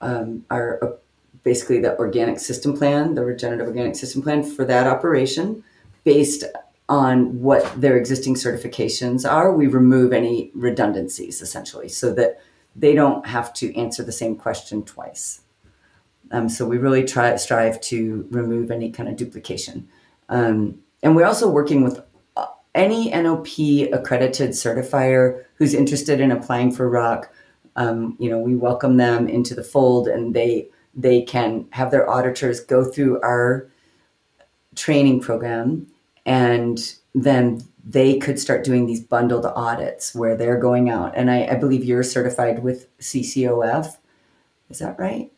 [0.00, 0.92] um, our uh,
[1.42, 5.62] basically the organic system plan, the regenerative organic system plan for that operation,
[6.04, 6.44] based
[6.88, 9.54] on what their existing certifications are.
[9.54, 12.40] We remove any redundancies essentially, so that
[12.76, 15.42] they don't have to answer the same question twice.
[16.32, 19.88] Um, so we really try strive to remove any kind of duplication.
[20.28, 22.00] Um, and we're also working with
[22.74, 23.48] any NOP
[23.92, 27.32] accredited certifier who's interested in applying for ROC.
[27.76, 32.08] Um, you know, we welcome them into the fold, and they they can have their
[32.08, 33.68] auditors go through our
[34.74, 35.86] training program,
[36.26, 41.12] and then they could start doing these bundled audits where they're going out.
[41.16, 43.96] And I, I believe you're certified with CCOF.
[44.68, 45.32] Is that right?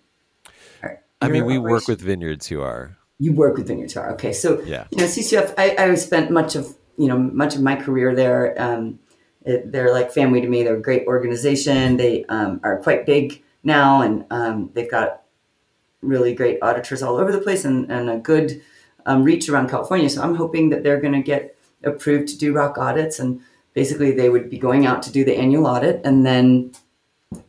[1.23, 2.97] I mean, we work with vineyards who are.
[3.19, 4.33] You work with vineyards who are okay.
[4.33, 5.55] So yeah, you know, CCF.
[5.57, 8.55] I, I spent much of you know much of my career there.
[8.63, 9.01] Um,
[9.45, 10.63] it, they're like family to me.
[10.63, 11.97] They're a great organization.
[11.97, 15.23] They um, are quite big now, and um, they've got
[16.01, 18.63] really great auditors all over the place and, and a good
[19.07, 20.09] um, reach around California.
[20.09, 23.41] So I'm hoping that they're going to get approved to do ROC audits, and
[23.75, 26.73] basically they would be going out to do the annual audit, and then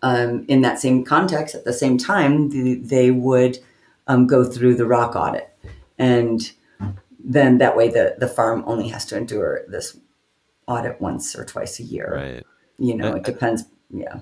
[0.01, 3.59] um, in that same context, at the same time, the, they would
[4.07, 5.55] um, go through the ROC audit.
[5.99, 6.51] And
[7.23, 9.97] then that way the, the farm only has to endure this
[10.67, 12.13] audit once or twice a year.
[12.15, 12.45] Right.
[12.77, 13.63] You know, it depends.
[13.89, 14.19] Yeah.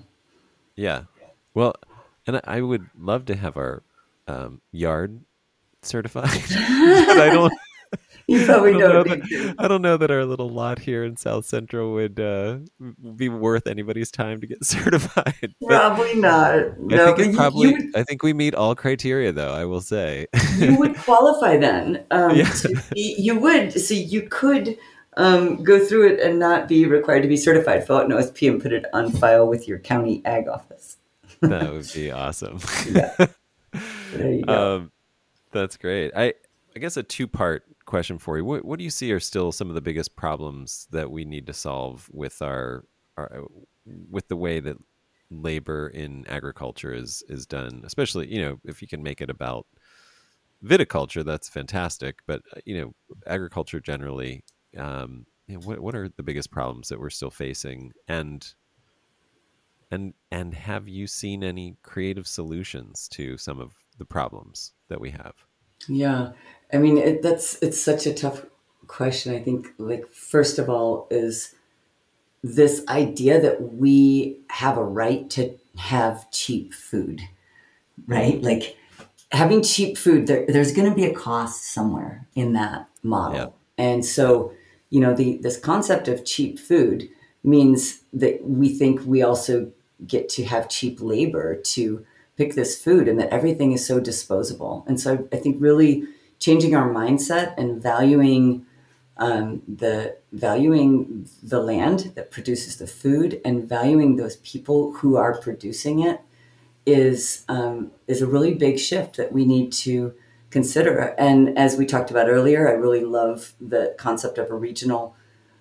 [0.75, 1.03] Yeah.
[1.53, 1.75] Well,
[2.27, 3.83] and I would love to have our
[4.27, 5.21] um, yard
[5.81, 7.53] certified, but I don't.
[8.39, 9.07] You probably I don't.
[9.07, 12.19] don't, know that, I don't know that our little lot here in South Central would
[12.19, 12.59] uh,
[13.15, 15.53] be worth anybody's time to get certified.
[15.65, 16.53] Probably not.
[16.59, 17.67] I No, think it you, probably.
[17.69, 19.51] you, would, I think we meet all criteria, though.
[19.53, 20.27] I will say.
[20.57, 22.03] you would qualify then.
[22.11, 22.51] Um, Yeah.
[22.93, 23.73] be- you would.
[23.73, 24.77] So you could
[25.17, 27.85] um, go through it and not be required to be certified.
[27.85, 30.97] Fill out an OSP and put it on file with your county ag office.
[31.41, 32.59] that would be awesome.
[32.89, 33.27] Yeah.
[34.13, 34.75] There you go.
[34.77, 34.91] um,
[35.51, 36.11] that's great.
[36.15, 36.33] I
[36.75, 38.45] I guess a two part question for you.
[38.45, 41.45] What what do you see are still some of the biggest problems that we need
[41.47, 42.85] to solve with our,
[43.17, 43.43] our
[44.09, 44.77] with the way that
[45.29, 49.67] labor in agriculture is is done, especially you know if you can make it about
[50.63, 52.19] viticulture, that's fantastic.
[52.25, 52.93] But uh, you know
[53.27, 54.43] agriculture generally.
[54.77, 58.53] Um, you know, what what are the biggest problems that we're still facing and
[59.91, 65.09] and and have you seen any creative solutions to some of the problems that we
[65.11, 65.35] have
[65.89, 66.31] Yeah,
[66.73, 68.45] I mean it, that's it's such a tough
[68.87, 69.33] question.
[69.33, 71.53] I think like first of all is
[72.43, 77.21] this idea that we have a right to have cheap food,
[78.07, 78.41] right?
[78.41, 78.77] Like
[79.31, 83.35] having cheap food, there, there's going to be a cost somewhere in that model,
[83.77, 83.83] Yeah.
[83.85, 84.53] and so
[84.89, 87.09] you know the this concept of cheap food
[87.43, 89.71] means that we think we also
[90.05, 92.05] get to have cheap labor to
[92.37, 94.83] pick this food and that everything is so disposable.
[94.87, 96.03] And so I think really
[96.41, 98.65] changing our mindset and valuing
[99.17, 105.39] um, the valuing the land that produces the food and valuing those people who are
[105.39, 106.19] producing it
[106.85, 110.13] is um, is a really big shift that we need to
[110.49, 111.15] consider.
[111.17, 115.15] And as we talked about earlier, I really love the concept of a regional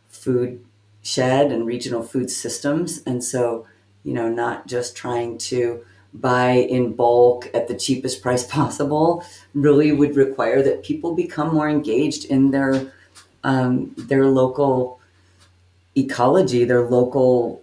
[0.08, 0.64] food
[1.02, 3.02] shed and regional food systems.
[3.04, 3.66] And so,
[4.02, 9.92] you know, not just trying to buy in bulk at the cheapest price possible really
[9.92, 12.92] would require that people become more engaged in their
[13.42, 15.00] um, their local
[15.96, 17.62] ecology, their local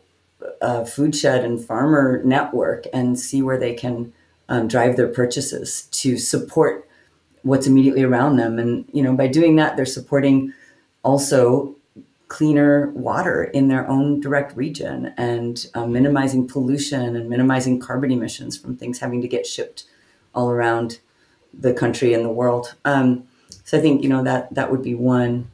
[0.61, 4.11] uh, food shed and farmer network, and see where they can
[4.49, 6.87] um, drive their purchases to support
[7.43, 8.57] what's immediately around them.
[8.57, 10.53] And you know, by doing that, they're supporting
[11.03, 11.76] also
[12.27, 18.57] cleaner water in their own direct region and um, minimizing pollution and minimizing carbon emissions
[18.57, 19.85] from things having to get shipped
[20.35, 20.99] all around
[21.53, 22.75] the country and the world.
[22.85, 23.27] Um,
[23.63, 25.49] so I think you know that that would be one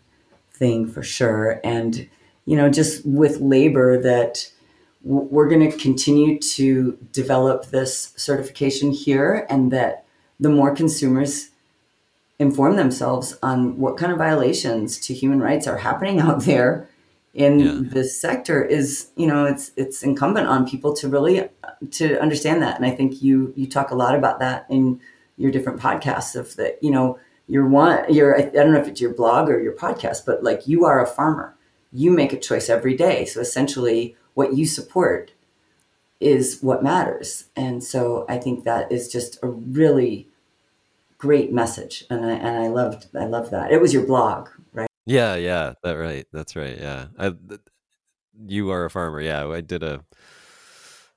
[0.52, 1.60] thing for sure.
[1.64, 2.10] And
[2.46, 4.52] you know, just with labor, that
[5.04, 10.06] w- we're going to continue to develop this certification here, and that
[10.40, 11.50] the more consumers
[12.40, 16.88] inform themselves on what kind of violations to human rights are happening out there
[17.34, 17.80] in Yeah.
[17.82, 21.50] this sector is you know it's it's incumbent on people to really
[21.92, 22.76] to understand that.
[22.78, 25.00] And i think you you talk a lot about that in
[25.38, 27.18] your different podcasts of that you know
[27.48, 30.68] you're one you're i don't know if it's your blog or your podcast but like
[30.68, 31.56] you are a farmer.
[31.96, 33.24] You make a choice every day.
[33.26, 35.32] So essentially what you support
[36.20, 37.46] is what matters.
[37.56, 40.28] And so i think that is just a really
[41.24, 43.72] great message and I, and I loved I love that.
[43.72, 44.90] It was your blog, right?
[45.06, 46.26] Yeah, yeah, that right.
[46.34, 46.78] That's right.
[46.78, 47.06] Yeah.
[47.18, 47.62] I, th-
[48.46, 49.22] you are a farmer.
[49.22, 50.04] Yeah, I did a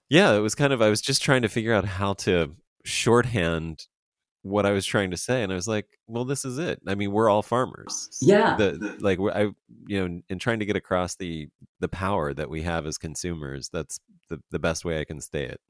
[0.09, 2.53] Yeah, it was kind of I was just trying to figure out how to
[2.85, 3.89] shorthand
[4.43, 6.81] what I was trying to say and I was like, well, this is it.
[6.87, 8.09] I mean, we're all farmers.
[8.23, 8.57] Yeah.
[8.57, 9.51] The, the like I
[9.89, 11.49] you know, in trying to get across the
[11.81, 13.99] the power that we have as consumers, that's
[14.31, 15.61] the the best way I can stay it.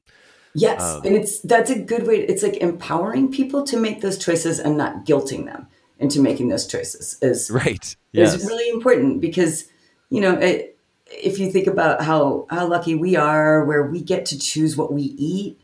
[0.53, 2.17] Yes, Um, and it's that's a good way.
[2.25, 5.67] It's like empowering people to make those choices and not guilting them
[5.99, 7.95] into making those choices is right.
[8.13, 9.65] is really important because
[10.09, 10.77] you know it,
[11.07, 14.91] if you think about how how lucky we are where we get to choose what
[14.93, 15.59] we eat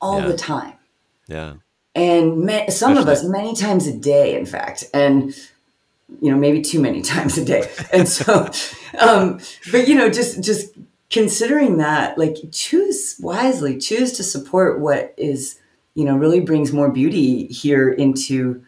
[0.00, 0.28] all Yeah.
[0.28, 0.74] the time
[1.28, 1.54] Yeah.
[1.94, 5.34] and ma- some of us many times a day in fact and
[6.20, 8.50] you know maybe too many times a day and so
[8.98, 9.38] um
[9.72, 10.72] but you know just just
[11.14, 15.60] considering that like choose wisely choose to support what is
[15.94, 18.60] you know really brings more beauty here into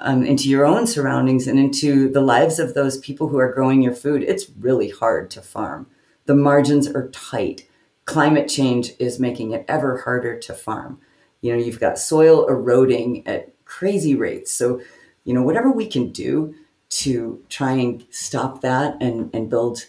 [0.00, 3.82] um, into your own surroundings and into the lives of those people who are growing
[3.82, 4.24] your food.
[4.24, 5.86] It's really hard to farm.
[6.24, 7.68] The margins are tight.
[8.04, 10.98] Climate change is making it ever harder to farm.
[11.40, 14.50] You know you've got soil eroding at crazy rates.
[14.50, 14.80] So
[15.22, 16.52] you know whatever we can do
[16.88, 19.86] to try and stop that and and build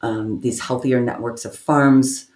[0.00, 2.28] um, these healthier networks of farms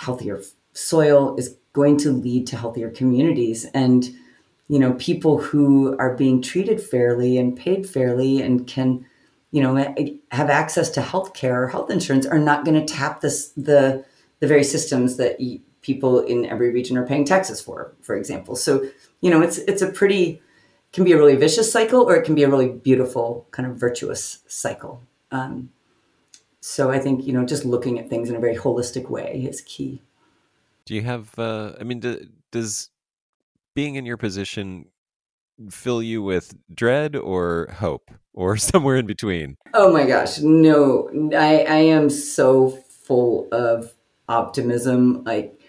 [0.00, 0.40] healthier
[0.72, 3.66] soil is going to lead to healthier communities.
[3.74, 4.08] And
[4.68, 9.04] you know people who are being treated fairly and paid fairly and can
[9.50, 9.74] you know
[10.30, 14.04] have access to health care or health insurance are not going to tap this the
[14.38, 15.38] the very systems that
[15.82, 18.54] people in every region are paying taxes for for example.
[18.54, 18.88] So
[19.20, 20.40] you know it's it's a pretty
[20.92, 23.76] can be a really vicious cycle or it can be a really beautiful kind of
[23.76, 25.02] virtuous cycle.
[25.32, 25.70] Um,
[26.60, 29.60] so i think you know just looking at things in a very holistic way is
[29.62, 30.00] key
[30.86, 32.90] Do you have uh I mean do, does
[33.74, 34.86] being in your position
[35.70, 39.56] fill you with dread or hope or somewhere in between?
[39.74, 41.10] Oh my gosh, no.
[41.36, 43.92] I I am so full of
[44.28, 45.24] optimism.
[45.24, 45.60] Like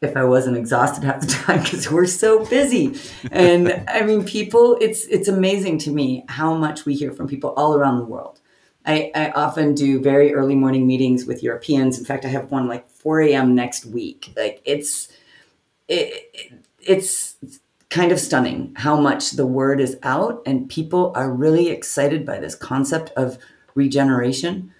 [0.00, 2.98] if I wasn't exhausted half the time because we're so busy.
[3.30, 7.50] And I mean people it's it's amazing to me how much we hear from people
[7.50, 8.40] all around the world.
[8.86, 11.98] I, I often do very early morning meetings with Europeans.
[11.98, 13.54] In fact, I have one like 4 a.m.
[13.54, 14.32] next week.
[14.36, 15.08] Like it's
[15.88, 17.36] it, it, it's
[17.90, 22.38] kind of stunning how much the word is out and people are really excited by
[22.38, 23.38] this concept of
[23.74, 24.72] regeneration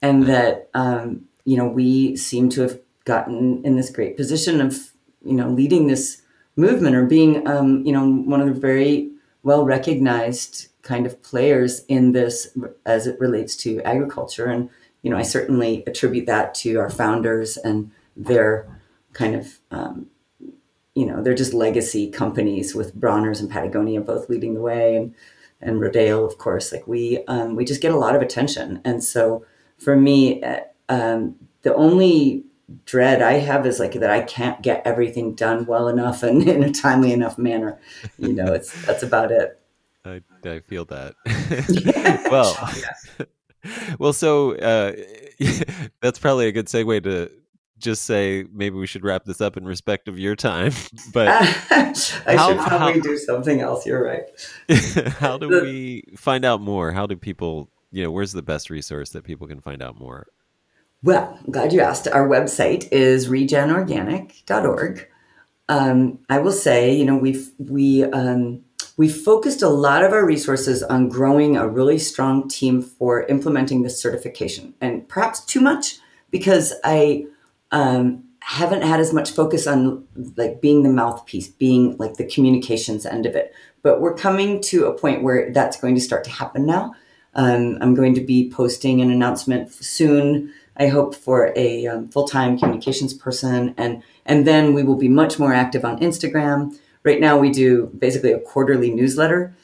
[0.00, 4.92] and that um, you know we seem to have gotten in this great position of
[5.24, 6.22] you know leading this
[6.56, 9.10] movement or being um, you know one of the very
[9.44, 14.46] well recognized kind of players in this as it relates to agriculture.
[14.46, 14.68] And
[15.04, 18.66] you know i certainly attribute that to our founders and their
[19.12, 20.06] kind of um,
[20.94, 25.14] you know they're just legacy companies with Bronner's and Patagonia both leading the way and
[25.60, 26.72] and Rodale of course.
[26.72, 28.80] Like we um, we just get a lot of attention.
[28.84, 29.44] And so
[29.78, 32.44] for me uh, um, the only
[32.86, 36.62] dread I have is like that I can't get everything done well enough and in
[36.62, 37.78] a timely enough manner
[38.18, 39.60] you know it's that's about it
[40.04, 41.14] I, I feel that.
[42.30, 42.70] well,
[43.98, 44.92] well, so uh,
[46.00, 47.30] that's probably a good segue to
[47.78, 50.72] just say maybe we should wrap this up in respect of your time.
[51.12, 51.36] But I
[52.36, 54.24] How- should probably how- do something else you're right
[55.18, 56.92] how do we find out more?
[56.92, 60.26] How do people, you know, where's the best resource that people can find out more?
[61.04, 62.08] Well, I'm glad you asked.
[62.08, 65.08] Our website is regenorganic.org.
[65.68, 68.62] Um, I will say, you know, we've we um,
[68.96, 73.82] we focused a lot of our resources on growing a really strong team for implementing
[73.82, 75.98] this certification, and perhaps too much
[76.30, 77.26] because I
[77.70, 83.04] um, haven't had as much focus on like being the mouthpiece, being like the communications
[83.04, 83.52] end of it.
[83.82, 86.94] But we're coming to a point where that's going to start to happen now.
[87.34, 90.52] Um, I'm going to be posting an announcement soon.
[90.76, 95.38] I hope for a um, full-time communications person, and and then we will be much
[95.38, 96.76] more active on Instagram.
[97.04, 99.54] Right now, we do basically a quarterly newsletter,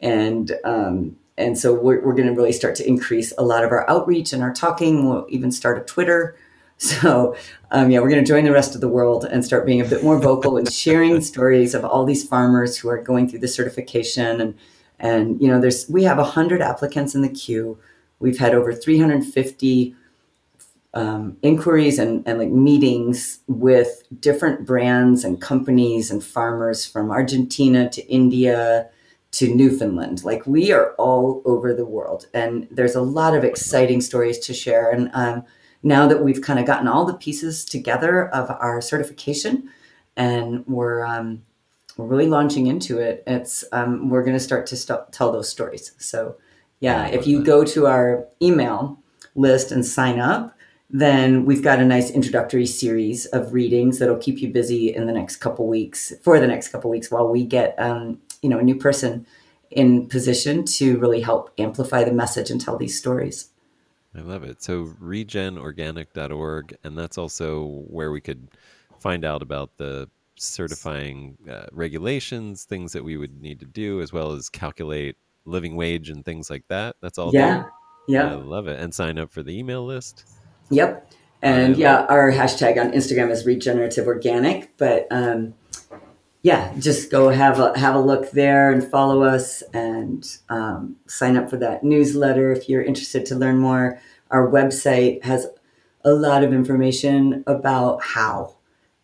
[0.00, 3.70] and um, and so we're we're going to really start to increase a lot of
[3.70, 5.08] our outreach and our talking.
[5.08, 6.36] We'll even start a Twitter.
[6.78, 7.34] So
[7.70, 9.84] um, yeah, we're going to join the rest of the world and start being a
[9.86, 13.48] bit more vocal and sharing stories of all these farmers who are going through the
[13.48, 14.54] certification and
[14.98, 17.78] and you know there's we have 100 applicants in the queue
[18.18, 19.94] we've had over 350
[20.94, 27.88] um, inquiries and, and like meetings with different brands and companies and farmers from argentina
[27.90, 28.88] to india
[29.30, 34.00] to newfoundland like we are all over the world and there's a lot of exciting
[34.00, 35.44] stories to share and um,
[35.82, 39.68] now that we've kind of gotten all the pieces together of our certification
[40.16, 41.42] and we're um,
[41.96, 43.22] we're really launching into it.
[43.26, 45.92] It's um, we're going to start to st- tell those stories.
[45.98, 46.36] So
[46.80, 47.06] Yeah.
[47.06, 48.98] If you go to our email
[49.34, 50.55] list and sign up,
[50.90, 55.12] then we've got a nice introductory series of readings that'll keep you busy in the
[55.12, 58.62] next couple weeks for the next couple weeks while we get um, you know a
[58.62, 59.26] new person
[59.70, 63.50] in position to really help amplify the message and tell these stories.
[64.16, 64.62] I love it.
[64.62, 68.48] So regenorganic.org, and that's also where we could
[68.98, 74.12] find out about the certifying uh, regulations, things that we would need to do, as
[74.12, 76.96] well as calculate living wage and things like that.
[77.02, 77.30] That's all.
[77.34, 77.72] Yeah, there.
[78.08, 78.80] yeah, I love it.
[78.80, 80.24] And sign up for the email list.
[80.70, 81.10] Yep,
[81.42, 85.54] and yeah, our hashtag on Instagram is regenerative organic, but um,
[86.46, 91.36] yeah, just go have a have a look there and follow us and um, sign
[91.36, 94.00] up for that newsletter if you're interested to learn more.
[94.30, 95.48] Our website has
[96.04, 98.56] a lot of information about how,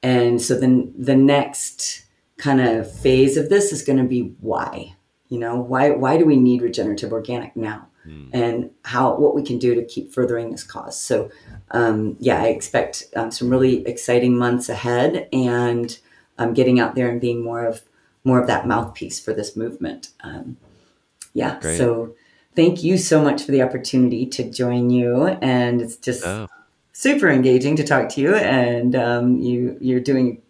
[0.04, 2.04] and so then the next
[2.36, 4.94] kind of phase of this is going to be why.
[5.28, 7.88] You know, why why do we need regenerative organic now?
[8.06, 8.30] Mm.
[8.32, 10.98] and how what we can do to keep furthering this cause.
[10.98, 11.30] So,
[11.70, 15.96] um, yeah, I expect um, some really exciting months ahead, and
[16.36, 17.82] um, getting out there and being more of
[18.24, 20.10] more of that mouthpiece for this movement.
[20.22, 20.56] Um,
[21.34, 21.58] yeah.
[21.60, 21.78] Great.
[21.78, 22.14] So
[22.54, 26.48] thank you so much for the opportunity to join you, and it's just oh.
[26.92, 28.34] super engaging to talk to you.
[28.34, 30.42] And um, you you're doing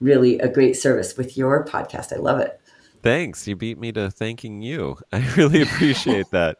[0.00, 2.12] really a great service with your podcast.
[2.12, 2.60] I love it.
[3.02, 3.46] Thanks.
[3.46, 4.98] You beat me to thanking you.
[5.12, 6.56] I really appreciate that.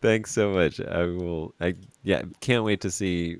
[0.00, 0.80] Thanks so much.
[0.80, 1.54] I will.
[1.60, 2.22] I yeah.
[2.40, 3.38] Can't wait to see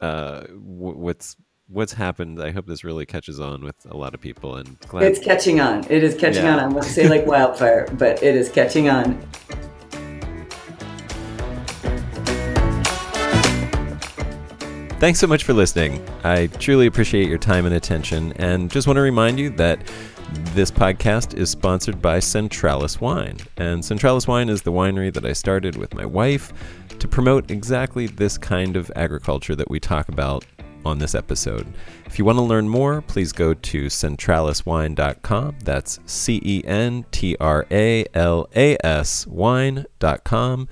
[0.00, 1.36] uh, w- what's
[1.68, 2.42] what's happened.
[2.42, 4.56] I hope this really catches on with a lot of people.
[4.56, 5.84] And glad- it's catching on.
[5.90, 6.54] It is catching yeah.
[6.54, 6.60] on.
[6.60, 9.20] I won't say like wildfire, but it is catching on.
[14.98, 16.02] Thanks so much for listening.
[16.24, 19.78] I truly appreciate your time and attention, and just want to remind you that
[20.54, 23.36] this podcast is sponsored by Centralas Wine.
[23.56, 26.52] And Centralas Wine is the winery that I started with my wife
[26.98, 30.44] to promote exactly this kind of agriculture that we talk about
[30.84, 31.66] on this episode.
[32.06, 35.56] If you want to learn more, please go to centralaswine.com.
[35.64, 40.68] That's C E N T R A L A S wine.com.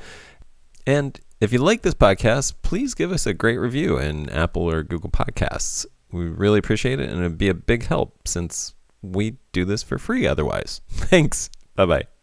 [0.86, 4.82] And if you like this podcast, please give us a great review in Apple or
[4.82, 5.84] Google Podcasts.
[6.12, 8.73] We really appreciate it, and it'd be a big help since
[9.12, 10.80] we do this for free otherwise.
[10.88, 11.50] Thanks.
[11.74, 12.13] Bye bye.